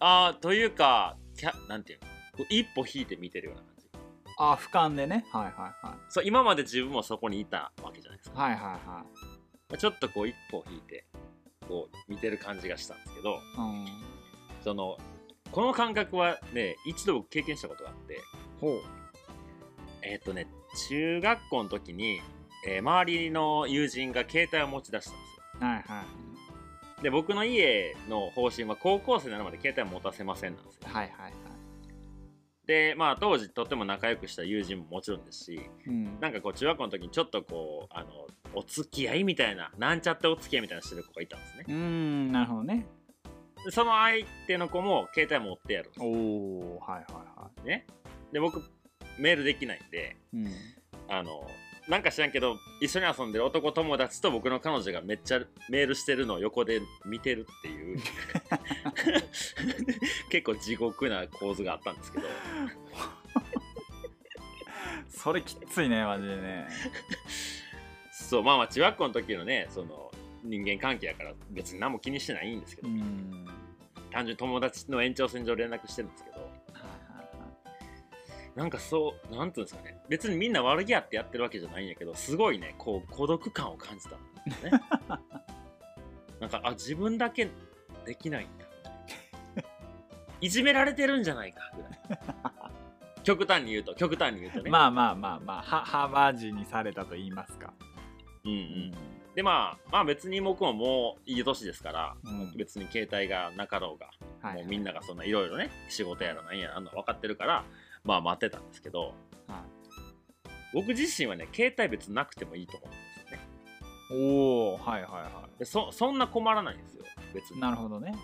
[0.00, 2.00] ああというかキャなんていう
[2.38, 2.44] の？
[2.48, 3.73] 一歩引いて見てるような感じ
[4.38, 5.24] あ俯瞰でね。
[5.32, 5.96] はいはいはい。
[6.08, 9.04] そう今まで自分もそこにいたわけじゃないですか、はいはいは
[9.74, 9.78] い。
[9.78, 11.06] ちょっとこう一歩引いて
[11.68, 13.86] こう見てる感じがしたんですけどうん。
[14.62, 14.98] その
[15.52, 18.20] この感覚はね一度僕経験したことがあって
[18.60, 18.80] ほう。
[20.02, 20.46] えーっ、とね
[20.88, 22.20] 中学校の時に、
[22.66, 25.68] えー周りの友人が携帯を持ち出したんですよ。
[25.68, 26.02] はいは
[27.00, 27.02] い。
[27.02, 30.80] で僕の家の方針は高校生になるまで携帯持たせませんなんですよ。
[30.84, 31.32] はいはいはい
[32.66, 36.20] でまあ当時とっても仲良くした友人ももちろんですしうん。
[36.20, 41.64] なんかこう中学校の時にちょっとこうあのお付き合いみたいななんちゃってお付き合いみたいなしてる子がいたんですね。
[41.68, 42.86] うーんなるほどね。
[43.64, 47.86] でその相手の子も携帯持ってやるおおはいはいはね。
[48.32, 48.62] で僕
[49.18, 50.52] メールできないんでいうん。
[51.08, 51.46] あの
[51.88, 57.98] なんか知らんけど一緒に遊んでる男友達と僕の彼女がめっちゃメールしてるのを横で見てるっていう。
[60.30, 62.26] 結構地獄な構図があったんですけど。
[65.08, 66.68] それきっついねマジでね。
[68.12, 70.10] そうまあまあ中学校の時のねその
[70.42, 73.46] 人間関係やから別に何も気にしてないんですけど、うん。
[74.10, 76.43] 単純に友達の延長線上連絡してるんですけど
[78.56, 79.98] なんかそうなんていうんですかね。
[80.08, 84.70] 別にみんな悪気あってやってるわけじゃないんやけどすごいねこう孤独感を感じたんですね。
[86.40, 87.48] なんかあ自分だけ
[88.04, 88.64] できないんだ。
[90.40, 91.98] いじめられてるんじゃないかぐらい。
[93.24, 97.72] 極端に言うと極端に言うとね、まあまあまあまあはハバジにされたと言いますか、
[98.44, 98.92] うんうん、
[99.34, 102.52] でまあまあ別に僕ももういい年ですから、うん。
[102.54, 104.10] 別に携帯がなかろうが、
[104.46, 107.64] はいもうみんながそんないろいろね仕事やらなんやらあんの分かってるから
[108.04, 109.14] まあ待ってたんですけど
[109.48, 109.64] は
[110.72, 112.96] 僕自身はね携帯別になくてもいいと思うんで
[113.28, 113.48] すよね。
[114.10, 117.60] いおおはいはいはでそそんな困らないんですよ別いに。
[117.60, 118.14] なるほどね。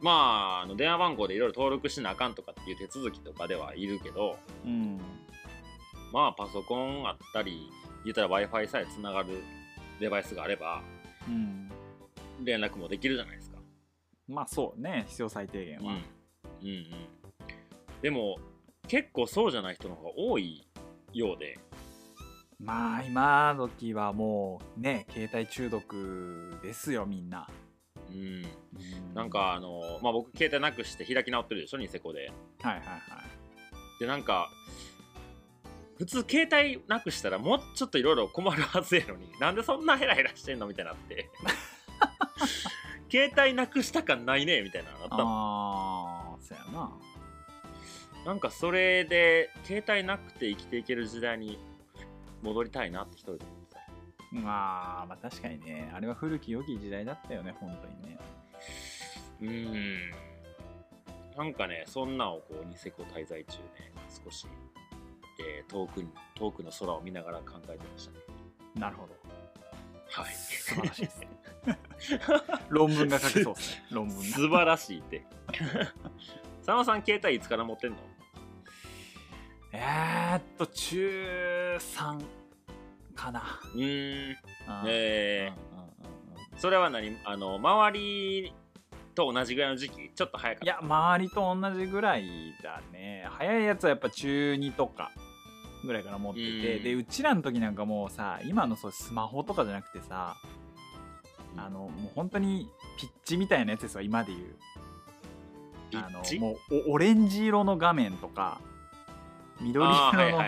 [0.00, 0.10] ま
[0.60, 5.00] ああの電話番号でいろいろ登録しなあかんとかっていう手続きとかではいるけどうん。
[6.12, 7.70] まあパソコンあったり
[8.04, 9.42] 言ったら w i f i さえつながる
[10.00, 10.82] デバイスがあれば
[11.28, 11.68] うん。
[12.42, 13.58] 連絡もできるじゃないですか。
[14.28, 15.04] まあそうね。
[15.08, 15.88] 必要最低限は、うん。
[15.88, 16.86] うんうん。
[18.02, 18.38] でも
[18.88, 20.66] 結構そうじゃない人の方が多い
[21.12, 21.58] ようで。
[22.60, 27.48] まあ今時はもうね携帯中毒ですよみんな、
[28.10, 28.16] うん。
[28.16, 28.44] うん。
[29.14, 32.32] なんかあのまあ僕携帯なくして開き直ってるでしょニセコで。
[32.62, 34.00] はいはいはい。
[34.00, 34.48] でなんか
[35.98, 41.30] 普通携帯なくしたらもうちょっといろいろ困るはずやのになんでそんなヘラヘラしてんのみたいになって。
[43.10, 46.90] 携帯なくした感ないねみたいなのあったああそうやな
[48.24, 51.58] なんかそれで携帯なくて生きていける時代に
[52.42, 53.80] 戻りたいなって一人で思ってた。
[54.32, 55.90] まあまあ確かにね。
[55.94, 58.18] あれは古き良き時代だったよね本当にね。
[59.42, 60.10] うーん。
[61.36, 63.92] なんかねそんなをこうニセコ滞在中ね
[64.24, 64.46] 少し、
[65.40, 68.18] えー遠くに遠くの空を見ながら考えてましたね。
[68.76, 69.14] なるほど。
[70.08, 70.34] はい。
[70.34, 71.28] 素晴らしいですね。
[72.70, 73.84] 論文が書けそうですね。
[73.90, 74.22] 論文が。
[74.22, 75.24] 素晴らしいって。
[76.64, 77.96] 佐野さん携帯いつから持ってんの？
[79.76, 82.24] えーっと中3
[83.16, 83.42] かな。
[83.74, 84.30] うーん。
[84.30, 84.36] うん。
[84.86, 85.88] えうんうんうん
[86.52, 86.58] うん。
[86.58, 87.16] それは何？
[87.24, 88.54] あの周り
[89.16, 90.10] と同じぐらいの時期？
[90.14, 90.64] ちょっと早かった。
[90.64, 92.24] いや周りと同じぐらい
[92.62, 93.26] だね。
[93.30, 95.10] 早いやつはやっぱ中2とか
[95.84, 96.76] ぐらいから持ってて。
[96.76, 96.84] うん。
[96.84, 100.36] でうちらの時なんかもうさ今のそうスマホとかじゃなくてさ
[101.56, 104.56] あのもう本当にピッチみたいなやつですよ今で言う。
[105.94, 106.38] あのピッチ？
[106.38, 106.56] もう
[106.90, 108.60] おオレンジ色の画面とか
[109.60, 110.46] 緑色のあーはいはい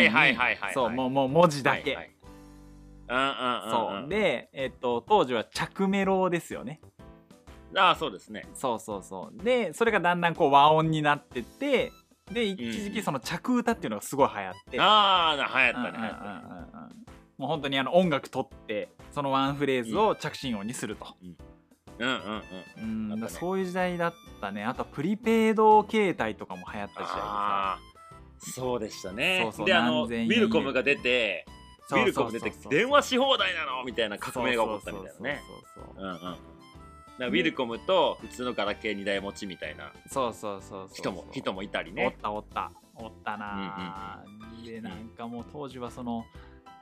[0.00, 2.14] はい画面にそうもうもう文字だけ、
[3.08, 4.08] そう。
[4.08, 6.80] でえっと当時は着メロですよね。
[7.76, 8.46] ああそうですね。
[8.54, 9.44] そうそうそう。
[9.44, 11.92] でそれがだんだんこう和音になってって
[12.32, 16.78] で一時期その着歌っていうのがすごい流行って、ああ流行ったねうんうんうん流行った
[17.38, 21.36] もう本当にあの音楽取ってそのワンフレーズを着信音にすると、うん
[21.98, 22.08] うん
[22.80, 23.08] うん。
[23.08, 23.30] うんあったね。
[23.30, 24.64] そういう時代だったね。
[24.64, 27.78] あとはプリペイド携帯とかも流行った時代でさ
[28.38, 29.40] そうでしたね。
[29.44, 31.46] そうそうであのウ何千円ィルコムが出て
[31.90, 35.40] ウィルコム出てそうそうそう電話し放題なのみたいな革命が起こったみたいなね。
[35.74, 36.12] そうそうそううんう。
[36.12, 36.20] んうん。
[36.22, 36.38] だか
[37.18, 39.92] らウィルコムと普通のガラケー2台持ちみたいな。
[40.06, 42.70] そうそうそうそう人も人もいたりおっねたおった。
[43.00, 44.24] おったな、
[44.64, 46.24] でなんかもう当時はその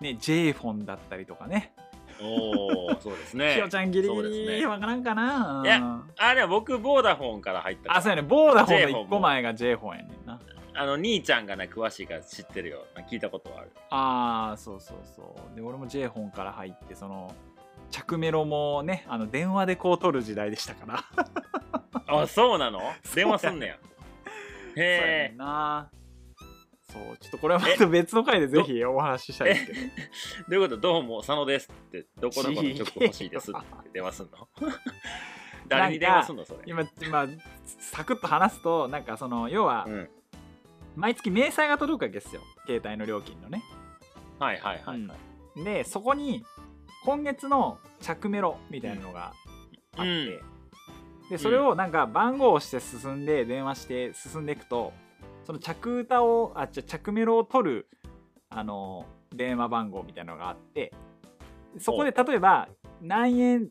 [0.00, 1.74] ね J フォンだったりとかね。
[2.20, 3.52] おおそうですね。
[3.56, 4.66] きよちゃんギリギそうですリね。
[4.66, 7.96] わからんかな、いやうんあれは僕ボーダフォンから入ったから。
[7.98, 8.22] あそうやね。
[8.22, 9.06] ボーダフォンのフォンも。
[9.06, 10.40] 1個前が J フォンやねんな
[10.76, 12.86] あの兄ちゃんがね詳しいから知ってるよ。
[13.10, 13.70] 聞いたことはある。
[13.90, 15.56] ああそうそうそう。
[15.56, 17.34] で俺も J フォンから入ってその
[17.90, 21.04] 着メロもねあの電話でこう取る時代でしたから。
[22.08, 22.80] あそうなの？
[23.14, 23.74] 電話すんねや。
[24.76, 25.34] へえ。
[25.34, 25.90] んな。
[26.92, 29.56] そうちょっとこれはまた別の回でぜひお話ししたいで。
[29.56, 29.80] すけど
[30.48, 30.76] どういうこと？
[30.80, 32.06] どうも佐野ですって。
[32.20, 33.60] どこどこの曲欲しいですって
[33.92, 34.48] 電話すんの？
[35.68, 36.44] 誰に電話すんの？
[36.44, 36.60] それ。
[36.66, 37.26] 今今
[37.80, 40.10] サクッと話すとなんかその要はうん
[40.96, 42.40] 毎月明細が届くわけですよ。
[42.66, 43.62] 携帯の料金のね、
[44.38, 44.82] はいはいはい。
[44.84, 44.98] はい、
[45.56, 45.64] うん。
[45.64, 46.44] でそこに
[47.04, 49.32] 今月の着メロみたいなのが
[49.96, 50.40] あって、うん。
[51.30, 54.92] でそれをなんか番号を押して進んで電話して進んでいくと
[55.44, 57.88] その着歌をあじゃ着メロを取る
[58.48, 60.92] あの電話番号みたいなのがあって
[61.78, 62.68] そこで例えば
[63.02, 63.68] 何円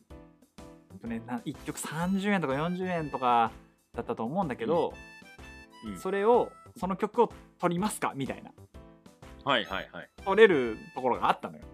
[0.92, 3.52] えっとねな1曲30円とか40円とか
[3.94, 4.92] だったと思うんだけど、
[5.86, 5.98] うん。
[5.98, 8.12] それをその曲を取りますか？
[8.14, 8.50] みたいな。
[9.44, 10.08] はいはいはい。
[10.24, 11.64] 取れるところがあったのよ。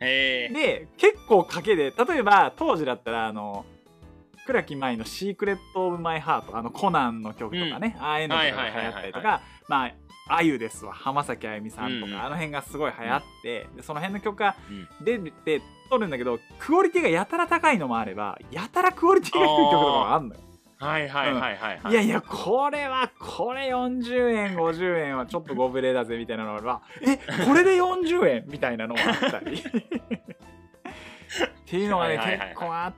[0.00, 0.52] へえ。
[0.52, 3.64] で結構賭けで例えば当時だったらあの
[4.46, 9.94] 倉木舞の「シークレット・オブ・マイ・ハート」あのコナンの曲とかね、ああいうのとかが流行ったりとはいかまあ
[10.28, 10.92] あゆですわ。
[10.92, 12.20] 浜崎あゆみさんとか、うんうん。
[12.20, 14.88] あの辺がすごい流行って、でその辺の曲がうん。
[15.04, 20.40] 出て撮るんだけどクオリティがやたら高いのもあればやたらクオリティが低い曲とかがあんのよ。
[20.78, 21.80] はいはいはいはい。
[21.80, 29.56] はいいやいやこれはこれ40円50円はちょっとご無礼だぜみたいなのはえこれで40円みたいなのがあったり。
[29.62, 29.62] っ
[31.68, 32.94] ていうのがねはいはい結構あっ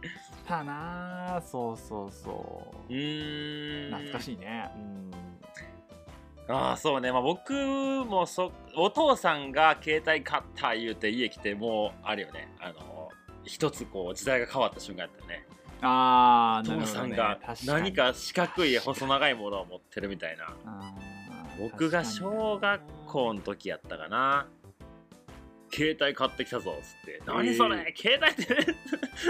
[0.46, 1.40] たな。
[1.44, 2.92] そうそうそう。
[2.92, 3.90] うーん。
[3.92, 4.70] 懐かしいね。
[6.48, 7.12] ああそうね。
[7.12, 12.48] まあ僕もそお父さんが携帯買った言うて家来てもうあれよね。
[12.58, 13.10] あの
[13.44, 15.46] 一つこう時代が変わった瞬間やったよね
[15.82, 20.48] ああ、お父さんが何か四角い細長いものを持ってるみたいな。
[21.58, 24.46] 僕が小学校の時やったかな。
[25.72, 28.74] 携帯買ってきたぞっつって「何それ、携帯って。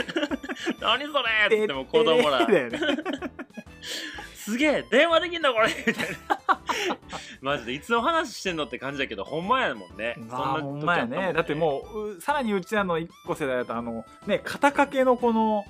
[0.80, 1.18] 何そ
[1.50, 2.46] れ!」っつっても子供ら。
[4.34, 5.68] すげえ電話できんだこれ。
[5.86, 6.60] みたいな
[7.42, 10.14] マジでいつの話してんのって感じだけどほんまやもんね。
[10.16, 11.32] まあほんまやね。
[11.34, 11.80] だっても
[12.16, 15.64] うさらにうちらの1個世代だとあのね肩掛けのこの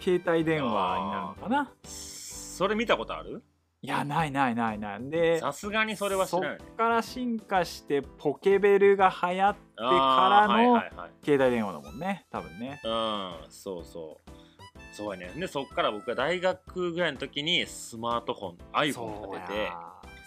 [0.00, 1.72] 携帯電話になるのかな？
[1.84, 3.42] それ見たことある？
[3.82, 5.10] いやないないないない。
[5.10, 10.82] でさすがにそれは知らない、ね、そっから進化してポケベルが流行ってからの
[11.22, 12.80] 携帯電話だもんね多分ね。
[12.84, 14.30] うんそうそう。
[14.92, 15.32] そうやね。
[15.38, 19.70] でそっから僕が大学ぐらいの時にスマートフォン iPhone が出て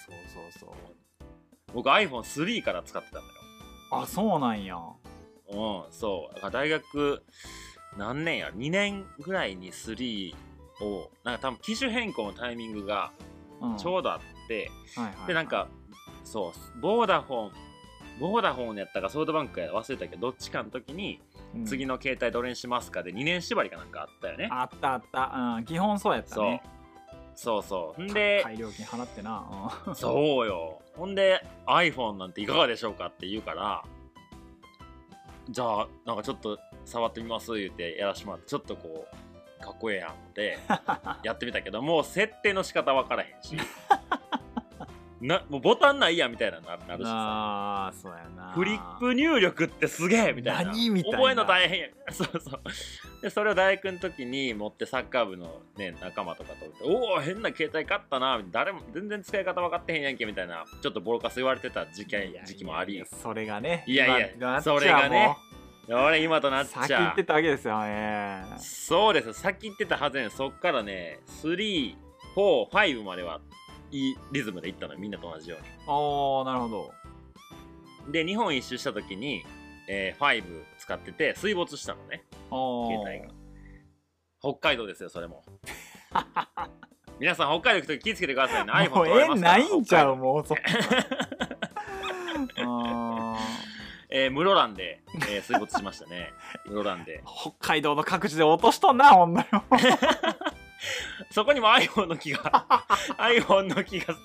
[0.06, 0.16] そう
[0.54, 0.70] そうそう
[1.74, 3.34] 僕 iPhone3 から使ってたんだよ。
[3.92, 4.76] あそうなんや。
[4.76, 6.52] うんそう。
[6.52, 7.24] 大学
[7.98, 10.34] 何年や？2年ぐらいに3
[10.82, 13.12] をなんか多分機種変更のタイミングが
[13.78, 15.68] ちょうどあって、うんはいはいはい、でなんか
[16.24, 17.52] そうボーダフォン
[18.20, 21.22] ボーダフォンやったかソフトバンクや忘れたけどどっちかの時に、
[21.56, 24.50] うん、次の携帯どれにしますかで2年縛りかなんかあったよね。
[24.52, 26.62] あったあった、うん、基本そうやったね。
[27.36, 27.64] そう。
[27.64, 30.82] そうほんで料金払ってな、うん、そうよ。
[30.98, 33.86] ほんで iPhone なんていかがでしょうかって言うから
[35.50, 40.60] じゃあなんかちょっと触ってみます言ってやらしてもらってちょっとこうかっこええやんって
[41.24, 43.58] やってみたけど もう設定の仕方分からへんし
[45.22, 47.88] なもうボタンないやみたいなななるしさ。
[47.88, 48.54] あそうやな。
[48.54, 50.72] フリップ入力ってすげえみたいな。
[50.72, 51.18] 何みたいな。
[51.18, 51.88] 覚えるの大変や。
[52.12, 52.62] そうそう。
[53.22, 62.16] でそれを大学の時に持ってサッカー部の、ね、仲間とかとおお変な携帯買ったな誰も全然使い方分かってへんやんけみたいなちょっとボロカス言われてた時期
[62.46, 63.04] 時期もあり。
[63.06, 65.36] それがねいやいやそれがね
[65.90, 68.44] 俺今となっちゃ先行ってたわけですよね。
[68.58, 69.34] そうです。
[69.34, 73.42] 先行ってたはずやそっからね345までは
[73.92, 75.68] いいリズムでいったのみんなと同じように。
[75.88, 76.92] ああなるほど。
[78.12, 79.44] で日本一周した時に、
[79.88, 80.44] えー、5
[80.78, 82.24] 使ってて水没したのね。
[82.50, 83.34] 携帯が。
[84.42, 85.44] 北海道ですよそれも。
[87.20, 88.72] 皆さん北海道行く時気をつけてくださいね。
[88.72, 90.56] iPhone もう縁ないんちゃうもうそ
[94.12, 96.34] えー、室蘭で、えー、水没しましたね。
[96.66, 97.22] 室蘭で。
[97.28, 99.48] 北海道の各地で落としとんなほんまに
[101.32, 102.66] そこにも iPhone の木が
[103.18, 104.16] iPhone の木が。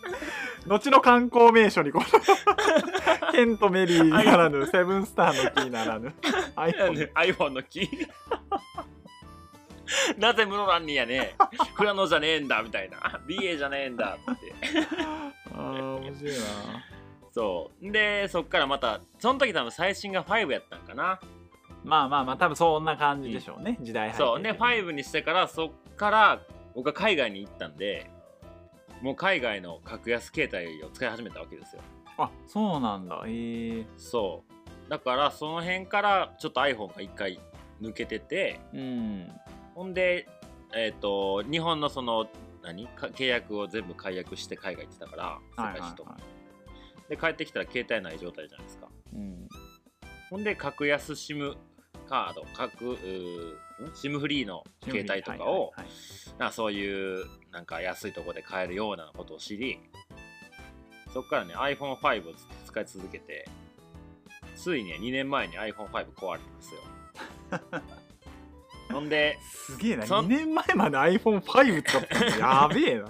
[0.67, 6.15] 後の観光名所にこのケ ントメリーならぬセブンスターの木ならぬ
[6.57, 7.89] iPhone, iPhone の木？
[10.17, 11.35] なぜ室蘭にやね
[11.77, 13.21] 富良野じゃねえんだみたいな。
[13.27, 14.55] BA じゃねえんだって。
[15.55, 15.61] ああ
[16.01, 16.41] 面白いな。
[17.33, 17.93] そう。
[17.93, 21.21] でそっからまたその時多分最新が5やったんかな
[21.85, 26.41] まあまあまあ多分そんな感じでしょうね、うん、時代そうね5にしてからそっから
[26.75, 28.11] 僕は海外に行ったんで
[29.03, 31.83] もう海外の格安携帯を使い始めたわけですよ。
[32.17, 33.23] あそうなんだ。
[33.27, 33.33] へえ。
[33.81, 34.91] ー、そう。
[34.91, 37.39] だからその辺からちょっと iPhone が一回
[37.83, 39.29] 抜けてて、うん、
[39.75, 40.27] ほんで
[40.75, 42.27] えっ、ー、と日本のその
[42.63, 42.89] 何？
[42.89, 46.05] 契約を全部解約して海外行ってたから世界史と。
[46.05, 46.35] か、はいはいはい。
[47.09, 49.49] で帰ってきたら携帯ない状態じゃないですか、うん、
[50.31, 51.55] ほんで格安 SIM
[52.09, 52.97] カード各
[53.95, 55.73] SIM フリーの携帯とかを、
[56.39, 59.81] なそういうなんか安いところで買えるようなことを知り
[61.13, 62.35] そこからね iPhone5 を
[62.67, 63.49] 使い続けて
[64.57, 66.81] ついに2年前に iPhone5 壊れたんですよ。
[68.93, 70.05] ほんですげえな。
[70.05, 73.07] 2年前まで iPhone5 使ってた やべえな。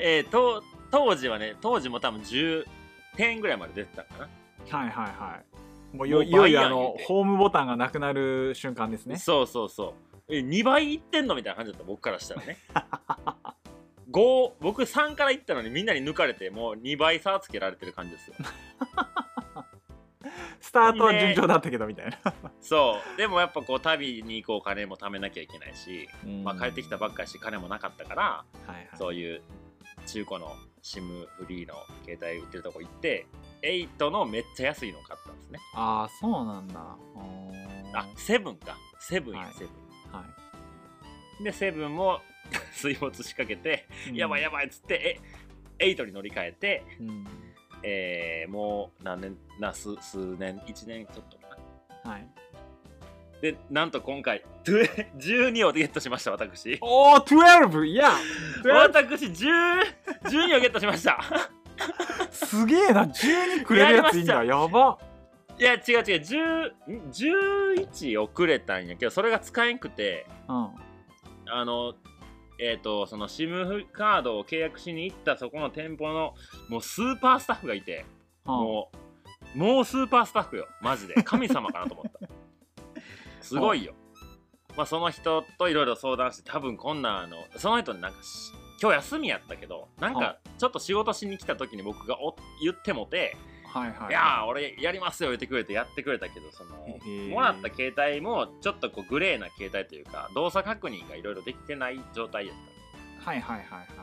[0.00, 2.66] えー、と当時はね当時も多分10
[3.16, 4.28] 10ぐらいまで出てたかな。
[4.78, 5.47] はいはいはい
[5.92, 9.16] もういよいよあのホームボタンがなくなる瞬間ですね。
[9.16, 9.94] そうそうそ
[10.28, 10.34] う。
[10.34, 12.58] え2倍いってんのみたいな感じだった僕からしたらね。
[14.10, 18.34] 5僕3からいったのにみんなに抜かれてもう2倍差つけられてる感じですよ。
[20.60, 22.18] スタートは順調だったけどみたいな。
[22.60, 23.16] そう。
[23.16, 26.08] でもやっぱこう旅に行こう金も貯めなきゃいけないし、
[26.44, 29.42] まあ、帰ってきたばっかりして金もなかったから、はいはい、そういう
[30.06, 31.74] 中古の SIM フリーの
[32.04, 33.26] 携帯売ってるとこ行って
[33.62, 35.58] 8のめっちゃ安いの買ったんですね。
[35.74, 36.96] ああそうなんだ。
[37.94, 38.76] あセブンか。
[39.00, 40.12] セブンやセブン。
[40.12, 40.24] は
[41.40, 41.44] い。
[41.44, 42.20] でセブンも
[42.72, 45.20] 水没しかけて、うん、やばいやばいっつって
[45.78, 47.26] え8に乗り換えて、うん、
[47.82, 51.56] えー、もう何年な数数年1年ちょっとか
[52.04, 52.10] な。
[52.12, 52.28] はい。
[53.40, 56.76] で、なんと今回、 12をゲットしました、私。
[56.80, 57.84] おー、12!
[57.84, 58.10] いや
[58.64, 59.80] 私10、
[60.24, 61.20] 12をゲットしました。
[62.38, 63.04] すすげえな。
[63.04, 64.44] 12くれるやついいんだ。
[64.44, 64.98] やば。
[65.58, 66.74] いや違う違う。
[66.86, 70.70] 10ん11をくれたんやけどそれが使えんくてうん。
[71.50, 71.94] あの
[72.60, 76.34] えっ、とその SIM カードを契約しに行ったそこの店舗の
[76.68, 78.04] もうスーパースタッフがいて
[78.44, 78.90] も
[79.54, 80.66] うもうスーパースタッフよ。
[80.80, 81.14] マジで。
[81.22, 82.28] 神様かなと思った。
[83.40, 83.94] すごいよ。
[84.76, 93.36] まあその人といろいろ相談して多分こんなんあのその人になんかし今日休みやったけどなんはかちょっと仕事しに来た時に僕がお言ってもて
[93.72, 94.10] はいはい。
[94.10, 96.76] いやー俺やりますよ言ってくれてやってくれたけどその
[97.30, 102.56] もらった携帯もちょっとこうグレーな携帯というか動作確認がいろいろできてない状態やっ
[103.24, 103.30] た。
[103.30, 103.88] はいはいはいはい。
[103.88, 103.94] だ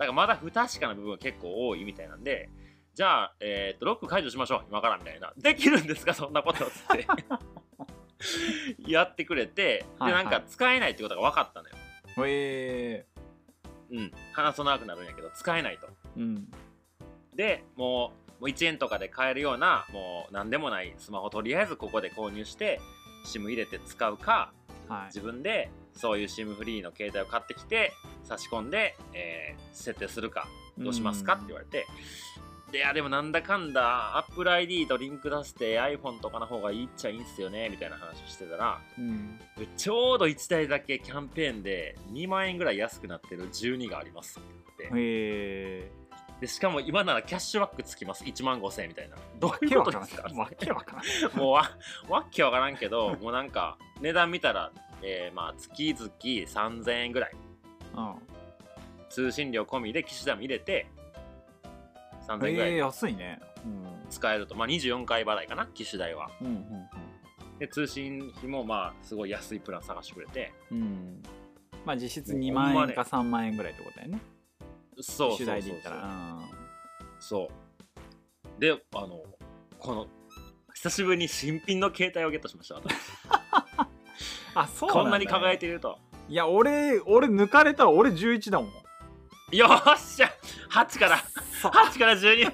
[0.00, 2.50] からまだ不確かな部分が結構多いみたいなんで
[2.94, 4.64] じゃあ、えー、とロック解除しましょう。
[4.68, 5.32] 今からみたいな。
[5.38, 6.12] できるんですか？
[6.14, 7.06] そんなことっつって。
[8.86, 11.74] やってくれてでなんか使えないってことが分かったのよ。
[12.26, 13.06] え
[13.90, 14.12] うん。
[14.32, 15.86] 話そ長くなるんやけど使えないと。
[15.86, 16.48] ー、うん。
[17.34, 22.80] でもうもう1円とかで買えるようなもう何でもないスマホとりあえずここで購入して
[23.26, 24.52] SIM 入れて使うか
[24.88, 25.06] はい。
[25.06, 27.92] 自分でそういう SIM フリーの携帯を買ってきて
[28.24, 31.86] 差し込んで、えー設定するかどうしますかって言われて、で
[32.72, 39.38] いやでもなんだかんだ Apple ID とリンク出して iPhone とかの方がいいっちゃいいんすよねみたいな話をしてたらうん。
[39.76, 44.48] ちょうど1台だけキャンペーンで2万円ぐらい安くなってる12がありますって。
[44.82, 45.90] 言ってえ
[46.40, 49.16] でしかも今ならキャッシュバックつきます1万5000円みたいな。
[49.40, 50.28] どー、ういうことですか？
[50.36, 51.70] わけわからん もうわ
[52.08, 54.70] わっけわからんけど もうなんか値段見たら、
[55.02, 57.32] えーまあ月々3000円ぐらい。
[59.08, 60.86] 通信料込みで機種代も入れて
[62.28, 62.72] 3000円ぐらい。
[62.72, 63.40] えー、安いね。
[63.64, 64.10] うん。
[64.10, 66.30] 使えると、まあ24回払いかな機種代は。
[66.40, 66.64] うんうん
[67.58, 70.52] で通信費もまあすごい安いプラン探してくれて。
[70.70, 70.78] うん。
[70.78, 71.22] うん
[71.84, 74.20] まあ実質もう2万円か3万円ぐらいってことだよね。
[75.00, 76.38] そうそうそう主題で言ったら。
[77.18, 77.48] そ
[78.56, 78.60] う。
[78.60, 79.22] であの
[79.78, 80.06] この
[80.74, 82.94] 久しぶりに新品の携帯をゲットしました私
[84.54, 85.98] あそうこんなに輝いてていると。
[86.28, 88.72] いや俺俺抜かれたら俺11だもん
[89.50, 90.30] よっしゃ。
[90.70, 91.18] 8から。
[91.60, 91.72] そう。
[91.72, 92.48] 8から12よ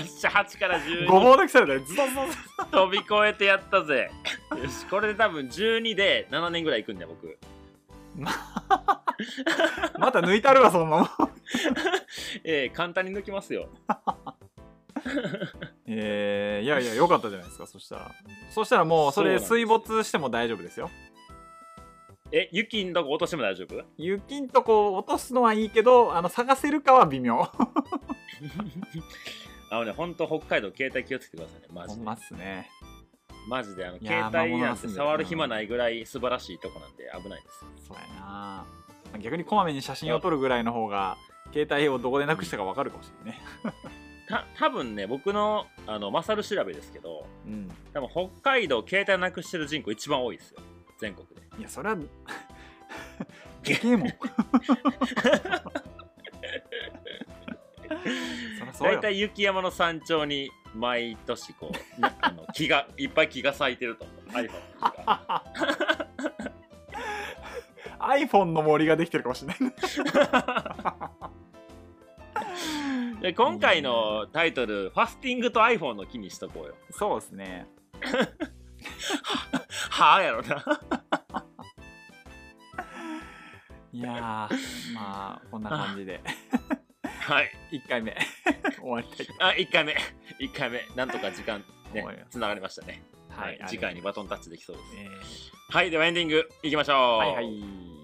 [0.00, 2.36] っしゃ8から12ごぼう抜きされたよズドズドズ
[2.70, 4.10] 飛び越えてやったぜ。
[4.50, 7.36] よしこれで多分12で7年ぐらいいくんだよ僕。
[8.16, 8.24] ド
[9.98, 11.08] また抜いたるわそんなもん
[12.44, 13.68] えー、簡単に抜きますよ。
[15.86, 18.12] えー、いやいやよかったじゃないですかそしたら。
[18.50, 20.88] そしたらもうそれ水没しても大丈夫ですよ
[22.36, 23.84] え雪んとこ落としても大丈夫？
[23.96, 27.40] 雪んとこ落とすのはいいけどあの探せるかは微妙。
[29.70, 31.68] あのねほんと北海道携帯気をつけてくださいね。
[31.72, 31.94] マジで。
[31.94, 32.68] ほんまっすね。
[33.48, 37.64] マジであの携帯なんて触る暇ないぐらい素晴らしいとこなんで危ないです。
[37.86, 38.64] そうやな。
[39.20, 41.16] 逆にこまめに写真を撮るぐらいの方が
[41.52, 43.44] 携帯をどこでなくしたか分かるかもしれないね。
[44.26, 47.70] た多分ね僕のあのマサル調べですけどうん。
[47.92, 48.08] 多分
[48.40, 50.60] 北海道携帯なくしてる人口一番多いですよ
[50.98, 51.34] 全国で。
[51.58, 51.96] いやそれは
[53.62, 54.08] でけえもん。
[58.80, 64.16] 大体雪山の山頂に毎年こうな あの木がいっぱい木が咲いてると思う。
[64.30, 65.34] iPhone の木が
[68.00, 69.58] iPhone の森ができてるかもしれない
[73.20, 76.74] で今回のタイトル「ファスティングと iPhone の木」にしとこうよ。
[76.90, 77.66] そうですね
[79.94, 80.64] はあやろな。
[83.92, 84.14] いやー
[84.92, 86.20] まあこんな感じで。
[87.20, 87.50] はい。
[87.70, 88.16] 1回目。
[88.80, 89.96] 終わりたいとあ1回目。
[90.40, 90.80] 1回目。
[90.96, 93.04] なんとか時間ねつながりましたね。
[93.28, 94.88] はい、次回にバトンタッチできそうです。
[94.96, 95.08] え
[95.70, 95.90] はい。
[95.92, 96.96] ではエンディングいきましょう。
[96.96, 98.03] ーはいはい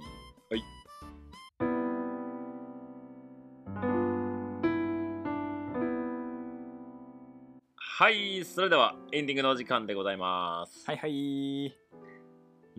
[8.00, 10.84] はいそれではエンディングのお時間でございます。
[10.86, 11.76] はいはい。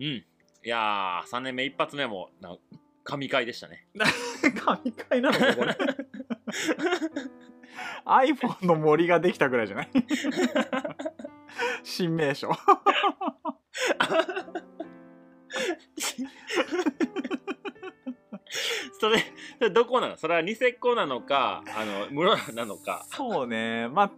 [0.00, 0.04] ん。
[0.04, 0.24] い
[0.64, 2.56] やー3年目一発目もな
[3.04, 3.86] 神回でしたね。
[4.64, 5.76] 神回なのかこれ。
[8.04, 9.90] iPhone の森ができたぐらいじゃない？
[11.84, 12.50] 新名称。
[18.98, 19.18] それ
[19.58, 20.16] それどこなの？
[20.16, 23.06] それはニセっ子なのかあの室なのか。
[23.08, 23.86] そうね。
[23.86, 24.10] まあ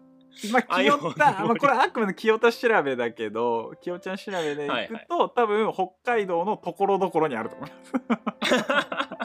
[0.53, 7.93] まあ、清田、 まあ、これあくまで清田調べだけど、清ちゃん調べでいくと、多分北海道のところどころにあると思います。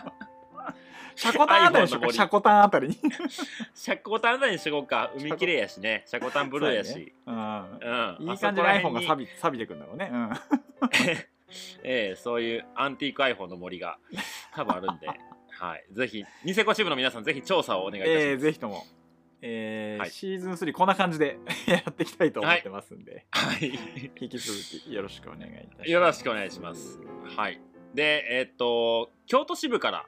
[1.19, 2.95] シャコタンあたりにしようか、シャコタンあたりに。
[3.75, 7.35] シャコタンあたりにしようか海きれいやしねシャコタンブルーやし、うん。
[7.35, 10.09] うんいい感じで iPhone がサ錆び錆びてくんだろうね。
[10.13, 10.29] うん。
[11.83, 13.97] ええそういうアンティーク iPhone の森が
[14.53, 18.85] 多分あるんで、はい、ぜひニセコ支部の皆さんぜひ調査をお願いいたします、えー、ぜひとも。
[19.41, 20.11] えーはい。
[20.11, 23.71] シーズン3こんな感じで やっていきたいと思ってますんで、はい。
[24.21, 25.91] 引き続きよろしくお願いいたします。
[25.91, 26.99] よろしくお願いします。
[27.35, 27.61] はい。
[27.93, 30.05] でえっと京都支部から、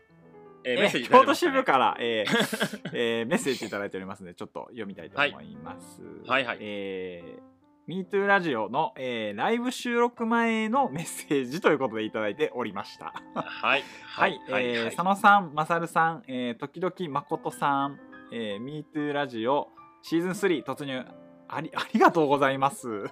[0.64, 6.02] えーメッセージいただ京都支部から、えー えーメッセージいただいておりますのでちょっと読みたいと思います。
[6.28, 6.58] はいはい。
[6.62, 7.52] えー
[7.88, 13.12] MeToo ラジオの、えーライブ収録前のメッセージということでいただいておりました。
[13.34, 13.84] はい。
[14.06, 18.00] はい、えー佐野さん、まさるさん、えー時々まことさん、
[18.32, 19.68] えー、MeToo ラジオ
[20.02, 21.04] シーズン3突入
[21.48, 23.06] あり ありがとうございます。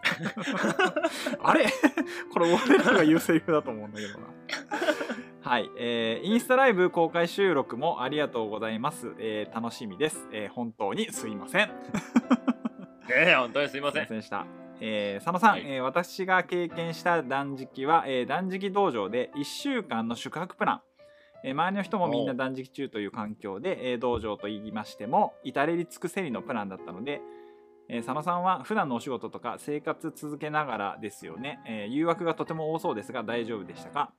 [1.44, 1.66] あれ？
[2.34, 4.28] これ俺らが言うセリフだと思うんだけどな。
[5.42, 9.14] はい、えーインスタライブ公開収録もありがとうございます。
[9.18, 11.72] えー楽しみです、えー本当にすいません。
[13.12, 14.46] えー、本当にすいますせんいませんでした。
[14.80, 20.82] えー佐野さん、はいえー私が経験した断食は、えー断食道場で1週間の宿泊プラン、
[21.44, 27.22] えー周りの人もみんな断食中という環境で、えー道場と言いましても至れり尽くせりのプランだったので、
[27.88, 34.12] えー佐野さんは普段のお仕事とか生活続けながらですよね、えー誘惑がとても多そうですが大丈夫でしたか？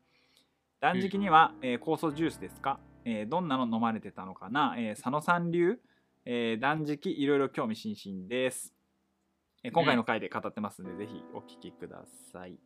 [0.80, 5.78] 断食には、えー酵素ジュースですか、えーどんなの飲まれてたのかな、えー佐野さん流、
[6.24, 8.74] えー断食いろいろ興味津々です。
[9.62, 12.02] えー今回の回で語ってますので、ぜひお聞きくだ
[12.32, 12.58] さい。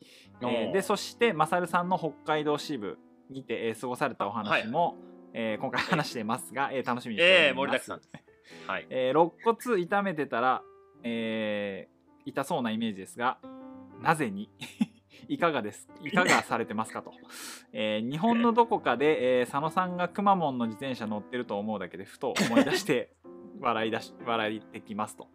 [0.42, 2.98] えーでそしてマサルさんの北海道支部
[3.30, 4.96] にて、えー過ごされたお話も、
[5.32, 6.86] えー今回話してますが、えー。
[6.86, 7.48] 楽しみにしております。
[7.48, 8.10] えー、盛りだくさんです。
[8.68, 8.86] はい。
[8.90, 10.62] えー肋骨痛めてたら、
[11.02, 11.94] えー
[12.26, 13.36] 痛そうなイメージですが
[14.00, 14.48] なぜに？
[15.28, 15.88] いかがです？
[16.02, 17.12] いかがされてますかと、
[17.72, 23.10] えー日本のどこかで、えー佐野さんがくまモンの自転車乗ってると思うだけでふと思い出して
[23.60, 25.28] 笑い出し笑いてきますと、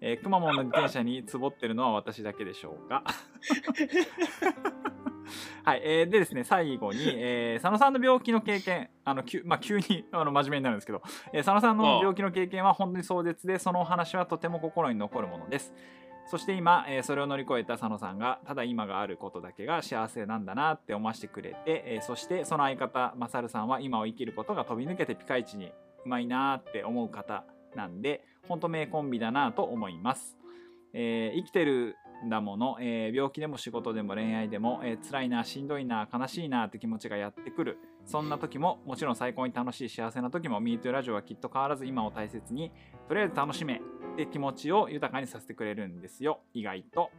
[0.00, 3.04] えーくまモンの自転車につぼってるのは私だけでしょうか？
[5.64, 11.02] はい、えーでですね最後に、 えー佐野さんの病気の経験あの急,、まあ、急にあの真面目になるんですけど、
[11.32, 15.74] えー佐野さんの病気の経験は本当に壮絶でそのお話はとても心に残るものです。
[16.26, 25.72] そして今、えーそれを乗り越えた佐野さんがただ今があることだけが幸せなんだなって思わせてくれて、えーそしてその相方マサルさんは今を生きることが飛び抜けてピカイチに
[26.04, 27.44] うまいなって思う方
[27.74, 30.36] なんで本当名コンビだなと思います、
[30.92, 37.78] えー生きてるんだもの、えー病気でも仕事でも恋愛でも、えー辛いなしんどいな悲しいなって気持ちがやってくる。
[38.04, 42.72] そんな時ももちろん最高に楽しい幸せな時も MeToo ラジオはきっと変わらず今を大切に
[43.08, 43.80] とりあえず楽しめっ
[44.16, 46.40] て気持ちを豊かにさせてくれるんですよ。
[46.54, 47.10] 意外と。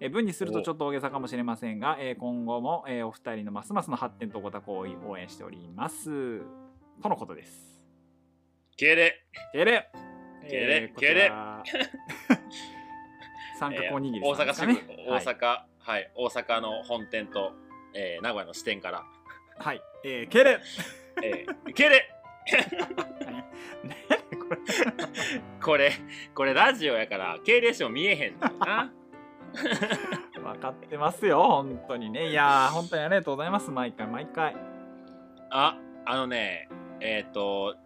[0.00, 6.40] えー文にするとちょっと大げさかもしれませんが、えー今後も、えーお二人のますますの発展とご多幸を応援しております。
[7.02, 7.82] とのことです。
[8.76, 9.14] 敬礼。
[9.52, 9.90] 敬礼。
[10.48, 10.82] 敬礼。
[10.82, 11.62] えーこちら
[13.58, 14.72] 三えー角おにぎり大阪支部。
[15.08, 17.52] 大阪はい、大阪の本店と、
[17.94, 19.04] えー名古屋の支店から、は
[19.62, 19.66] い。
[19.66, 19.82] はい。
[20.04, 20.60] えー、敬礼
[21.22, 22.08] えー、敬礼
[23.84, 23.96] ね
[24.38, 24.58] これ
[25.62, 25.92] これ
[26.34, 28.92] これラジオやから敬礼しても見えへんな
[30.34, 32.30] 分かってますよ、本当にね。
[32.30, 34.54] いやー、本当にありがとうございます、毎回、毎回。
[35.50, 36.68] ああのね
[37.00, 37.76] えっ、と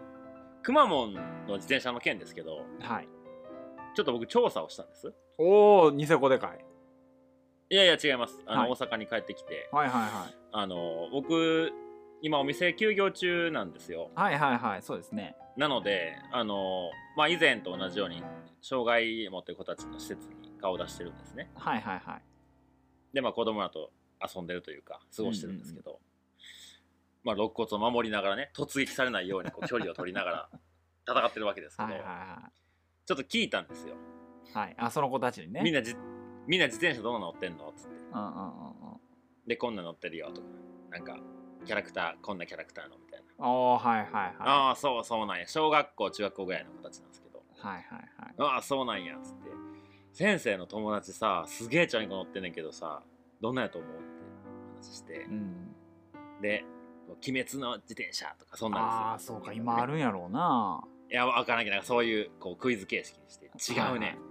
[0.62, 1.20] くまモンの
[1.54, 3.08] 自転車の件ですけどはい。
[3.94, 5.12] ちょっと僕調査をしたんです
[5.43, 6.59] おー、ニセコでかい。
[7.70, 10.34] いやいや違いますあの、はい大阪に帰ってきてはいはいはい。
[10.53, 11.70] あの僕
[12.20, 15.34] 今お店休業中なんですよはいはいはい、そうですね。
[15.57, 18.22] なのであのまあ以前と同じように
[18.61, 22.22] 障害持ってる子たちの施設に顔を出してるんですねはいはいはい。
[23.14, 26.01] でまあ子供らと遊んでるというか過ごしてるんですけど、
[27.24, 30.49] まあ肋骨を守りながらね突撃されないようにこう距離を取りながら
[31.09, 32.03] 戦ってるわけですけど、はい
[33.07, 34.19] ちょっと聞いたんですよ、い。
[34.55, 34.74] はい。
[34.78, 35.61] あ、その子たちにね。
[35.62, 35.94] みんなじ
[36.46, 37.68] みんな自転車どんなの乗ってんの？
[37.68, 38.40] っつってうんうんうんう
[38.96, 39.01] ん。
[39.46, 40.46] でこんな乗ってるよとか
[40.90, 41.16] なんか
[41.64, 44.34] キャラクターこんなキャラクターのみたいな、おー、はいはいはい。
[44.38, 48.34] ああそうそうなんや小学校中学校ぐらいの子たちなんですけどはいはいはい。
[48.38, 49.51] ああそうなんやっつって
[50.12, 53.03] 先生の友達さすげえチャリンコ乗ってんねんけどさ
[53.40, 53.90] どんなんやと思う？
[53.90, 54.03] って
[54.88, 55.76] 話してうん。
[56.40, 56.64] で
[57.09, 60.82] 「鬼滅の自転車」とかそんなんですよああ、そうか、今あるんやろうな。
[61.11, 64.29] いやわからんけどそういうこうクイズ形式にして「違うねん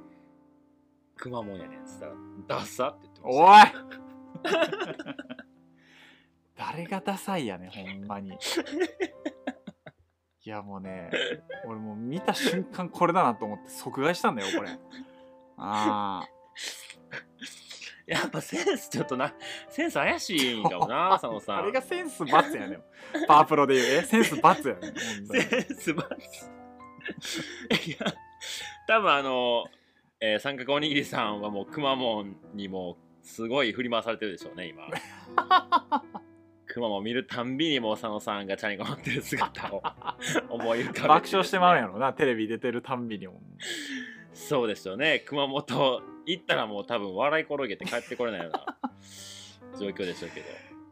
[1.20, 2.14] くまモンやねん」っつったら
[2.48, 3.80] 「ダッサ」って言ってました
[4.54, 5.10] おい
[6.56, 8.32] 誰がダサいやねん、ほんまに。
[10.46, 11.10] いやもうね、
[11.66, 14.78] 俺もう見た瞬間これだなと思って即買いしたんだよ、これ。
[15.58, 16.24] あ
[18.08, 19.34] やっぱセンスちょっとな
[19.70, 21.58] センス怪しいんかもな 佐野さあ。
[21.58, 22.84] んあれがセンスバツやねん。
[23.28, 23.88] パワープロで言う。
[24.00, 24.96] え、センスバツやねん。
[24.96, 26.18] センスバツ
[27.88, 28.14] いや
[28.88, 29.66] 多分あの、
[30.22, 34.84] えー三角おにぎりさんはもうくまモンにもうすごい振り回されてるでしょうね今。
[36.68, 39.82] クマモン見るたんびにもう佐野さんがチャリンコ乗ってる姿を
[40.50, 43.42] 思い浮かべて、爆笑してまうんやろなテレビ出てるたんびにも。
[44.34, 45.24] そうですよね。
[45.26, 48.78] 熊本行ったらもう多分笑い転げて帰ってこれないような
[49.80, 50.46] 状況でしょうけど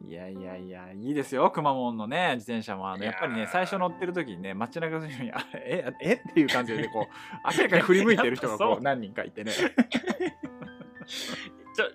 [0.06, 2.90] いやいやいやいいですよくまモンのね自転車も。
[2.90, 9.52] あのいやっぱりね最初乗ってる時にね街中の人にあええっていう感じでこう明らかに振り向いてる人がこう何人かいてね。
[11.76, 11.86] ちょ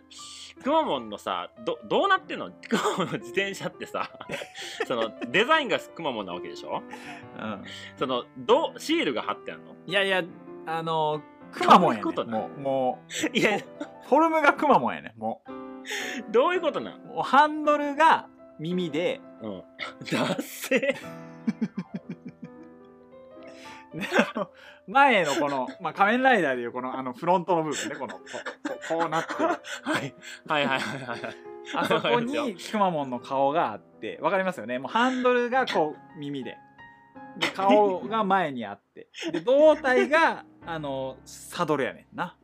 [0.62, 2.50] くまモンのさどどうなってんの？
[2.68, 4.10] くまモンの自転車ってさ
[4.86, 6.82] そのデザインがくまモンなわけでしょ？
[7.38, 7.64] うん。
[7.96, 9.74] そのどシールが貼ってあるの？
[9.86, 10.22] いやいや
[10.66, 11.22] あの
[11.52, 13.60] くまモンやねどうもうもいやう
[14.08, 15.42] フォルムがくまモンやねも
[16.30, 17.22] どういうことなん？
[17.22, 18.28] ハンドルが
[18.58, 19.62] 耳でうん。
[20.10, 20.96] だっせで
[24.34, 24.50] あの
[24.86, 28.20] 前のこの、まあ、仮面ライダーでいうこのあのフロントの部分ねこのこ
[28.88, 29.48] ここうなってる。
[29.48, 29.56] は
[29.98, 30.14] い。
[30.46, 31.36] はいはいはいはい。
[31.74, 34.78] あそこにくまモンの顔があってわかりますよね？
[34.78, 36.56] もうハンドルがこう耳で。
[37.38, 39.08] で顔が前にあって。
[39.30, 42.36] で胴体があのサドルやねんな。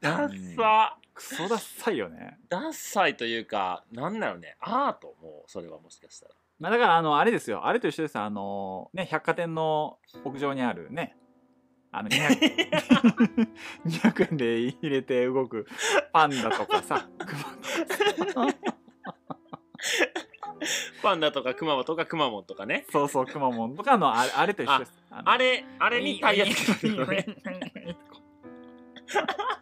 [0.00, 2.38] ダッサクソダッサいよね。
[2.48, 4.56] ダッサいというかなんだろうね。
[4.58, 6.34] アートもうそれはもしかしたら。
[6.58, 7.66] まあだからあのあれですよ。
[7.66, 11.14] あれと一緒ですあのね百貨店の屋上にあるね。
[11.92, 13.48] あの 200,
[13.84, 15.66] 200円で入れて動く
[16.10, 17.06] パンダとかさ。
[21.02, 22.86] パンダとかクマモとかクマモンとかね。
[22.90, 24.92] そうそうくまモンとかのあれあれと一緒です。
[25.10, 27.26] あれあれにタイヤつけてるのね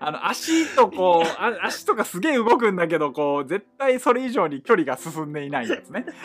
[0.00, 6.06] あの足とこうあ足とかすげえ動くんだけどこう絶対それ以上に距離が進んでいないやつね。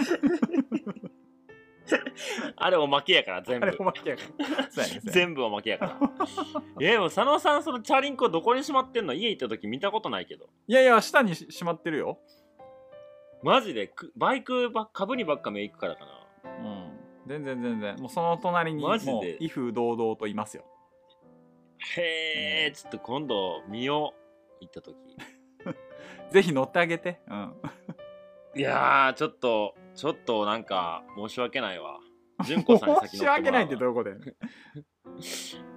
[2.56, 4.84] あれおまけやから全あれ部おまけやから。
[5.12, 6.00] 全部おまけやから。
[6.80, 9.14] えでも佐野さんそのチャリンコどこにしまってんの？
[9.14, 10.48] 家行った時見たことないけど。
[10.68, 12.20] いやいや下にししまってるよ。
[13.44, 13.88] マジで？
[13.88, 16.52] くバイクばっ株にばっか目行くからかな。
[16.52, 17.00] うん。
[17.28, 17.96] 全然全然。
[17.98, 18.98] もうその隣にもう
[19.40, 20.64] 威風堂々といますよ
[21.98, 24.24] へえちょっと今度見よう。
[24.62, 24.96] 行った時。
[26.32, 27.20] ぜひ乗ってあげて。
[27.28, 27.56] うん。
[28.56, 32.00] いやーちょっとちょっとなんか申し訳ないわ。
[32.46, 34.36] 純子さんに先申し訳ないってどことやねん。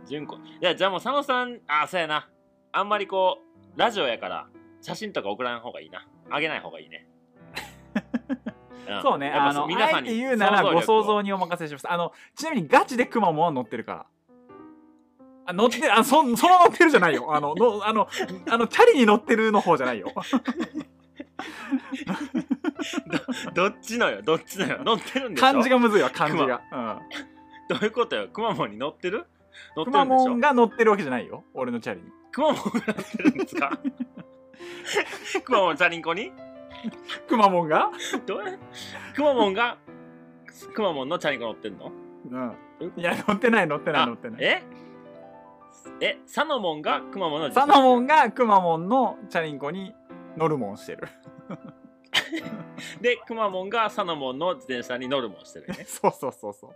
[0.07, 0.37] 純子。
[0.37, 2.29] いやじゃあもう佐野さんあそうやな。
[2.73, 3.39] あんまりこ
[3.75, 4.49] うラジオやから
[4.81, 6.07] 写真とか送らん方がいいな。
[6.31, 7.07] あげない方がいいね、
[8.99, 9.03] ん。
[9.03, 9.31] そうね。
[9.31, 11.91] あのあえて言うならご想像にお任せします。
[11.91, 14.07] あのちなみにガチでくまモンは乗ってるから
[15.47, 17.34] あ乗ってあそ その乗ってるじゃないよ。
[17.34, 18.09] あののあの
[18.51, 20.12] あのチャリに乗ってるの方じゃないよ。
[23.55, 24.22] どっちのよ？
[24.22, 24.78] どっちのよ？
[24.84, 25.47] 乗ってるんでしょ？
[25.47, 26.61] 漢字がむずいわ漢字が、
[27.68, 28.28] どういうことよ？
[28.28, 29.26] くまモンに乗ってる？
[29.76, 30.24] 乗うん、くってるんでしょ？
[30.24, 32.11] まモンが乗ってるわけじゃないよ俺のチャリに。
[32.32, 33.78] くまモンが乗ってるんですか？
[35.44, 36.32] くまモンチャリンコに？
[37.28, 37.90] くまモンが？
[38.26, 38.40] どう？
[39.14, 39.78] くまモンが？
[40.74, 41.92] くまモンのチャリンコ乗ってんの？
[42.30, 42.57] うん。
[42.97, 44.44] いや乗ってない乗ってないあ乗ってない。
[44.44, 44.62] え？
[46.01, 49.95] えサノモンがくまモンのサノモンがくまモンのチャリンコに
[50.37, 51.09] 乗るもんしてる。
[53.01, 55.84] でくまモンがサノモンの自転車に乗るもんしてるよね。
[55.89, 56.70] そうそうそうそう。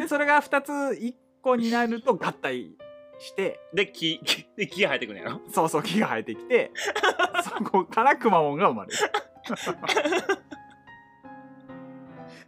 [0.00, 2.76] でそれが2つ1個になると合体
[3.18, 3.60] して。
[3.72, 5.40] で木木で木が生えてくるんやろ？
[5.50, 6.72] そうそう木が生えてきて。
[7.44, 8.98] そこからくまモンが生まれる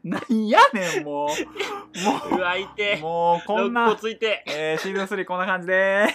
[0.04, 1.28] なんやねんもう。
[2.36, 2.66] うわい。
[2.68, 4.18] てもうもうこん肋な骨い。
[4.18, 6.08] てえー、シーズン3こんな感じで。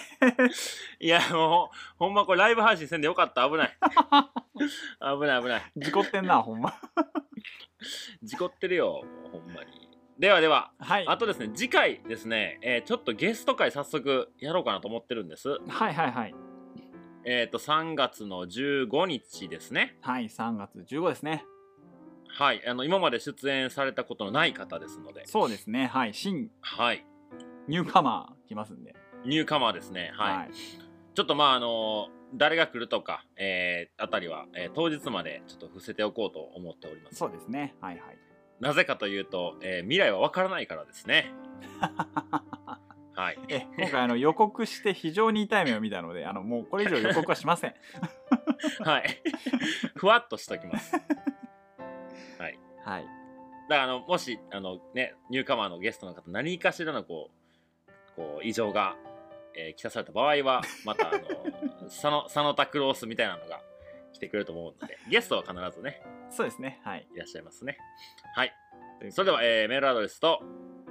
[0.99, 3.47] いやもうほんまこれライブ配信せんでよかった。
[3.49, 3.77] 危ない。
[4.99, 5.71] 危ない危ない。
[5.75, 6.73] 事故ってんなほんま。
[8.21, 9.89] 事故ってるよもうほんまに。
[10.19, 11.07] ではでははい。
[11.07, 15.49] あとですね次回ですね、えーちょっとゲスト会早速やろうかなと思ってるんです。
[15.67, 16.35] はいはいはい。
[17.25, 19.97] えっ、と3月の15日ですね。
[20.01, 21.45] はい3月15ですね
[22.35, 25.25] はいあの今まで出演されたことのない方ですので。
[25.27, 25.87] そうですね。
[25.87, 26.13] はい。
[26.13, 27.05] 新はい。
[27.67, 28.95] ニューカマー来ますんで。
[29.25, 30.11] ニューカマーですね。
[30.15, 30.49] はい、
[31.15, 37.15] ちょっとまああの誰が来るとか、えーあたりは、えー当日までちょっと伏せておこうと思っております。
[37.17, 37.75] そうですね。
[37.79, 38.17] はいはい。
[38.59, 41.31] なぜかというと、えー未来はわからないからですね。
[43.15, 43.37] はい。
[43.47, 47.75] え今回あの予告して非常に痛い目を見たのであのもうこれ以上予告はしません。
[48.83, 49.21] はい。
[49.95, 50.93] ふわっとしときます
[52.39, 53.03] はい。
[53.69, 57.29] だからあのもしあのねニューカマーのゲストの方何かしらのこ
[57.87, 58.95] うこう異常が、
[59.55, 63.61] えー、きたされた場合はまたあのサノサノタクロースみたいなのが
[64.11, 66.79] 来てくれると思うのでゲストは必ずねそうですね。
[66.83, 67.07] はい。
[67.15, 67.77] いらっしゃいますね。
[68.35, 68.53] はい。
[69.11, 70.41] それでは、えーメールアドレスと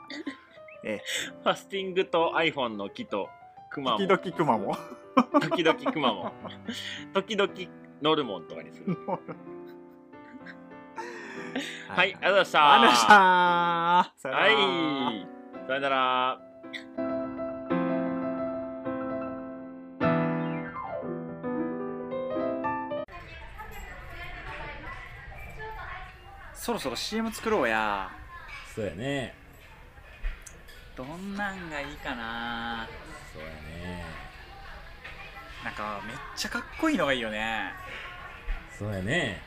[0.85, 1.01] え
[1.43, 3.29] ファスティングと iPhone の木と
[3.71, 4.09] クえ、マモン。
[4.09, 4.77] 時々くまモン。
[5.41, 6.33] 時々クマモン。
[7.13, 7.53] 時々
[8.03, 8.97] ノルモンとかにする。
[11.89, 12.61] はい、ありがとうございました。
[12.75, 12.93] ありが
[14.23, 14.69] とうございました。
[14.69, 15.27] はい。
[15.67, 17.12] さよなら。
[26.63, 28.09] そろそろ CM 作ろうや。
[28.73, 29.35] そうやね。
[30.97, 32.87] どんなんがいいかな
[33.33, 34.05] そうやね。
[35.65, 37.73] なんか、めっちゃかっこいいのがいいよね。
[38.79, 39.43] そうやね。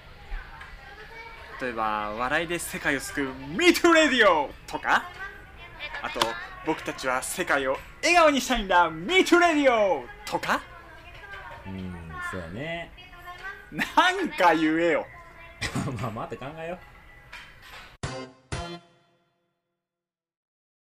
[1.62, 5.10] 例えば笑いで世界を救う「MeToo Radio」とか
[6.02, 6.20] あと
[6.66, 10.60] 僕たちは世界を笑顔にしたいんだ「MeToo Radio」とか
[11.66, 12.92] うん、そうやね。
[13.72, 15.08] なんか言えよ
[16.02, 16.95] まあ、待って考えよう。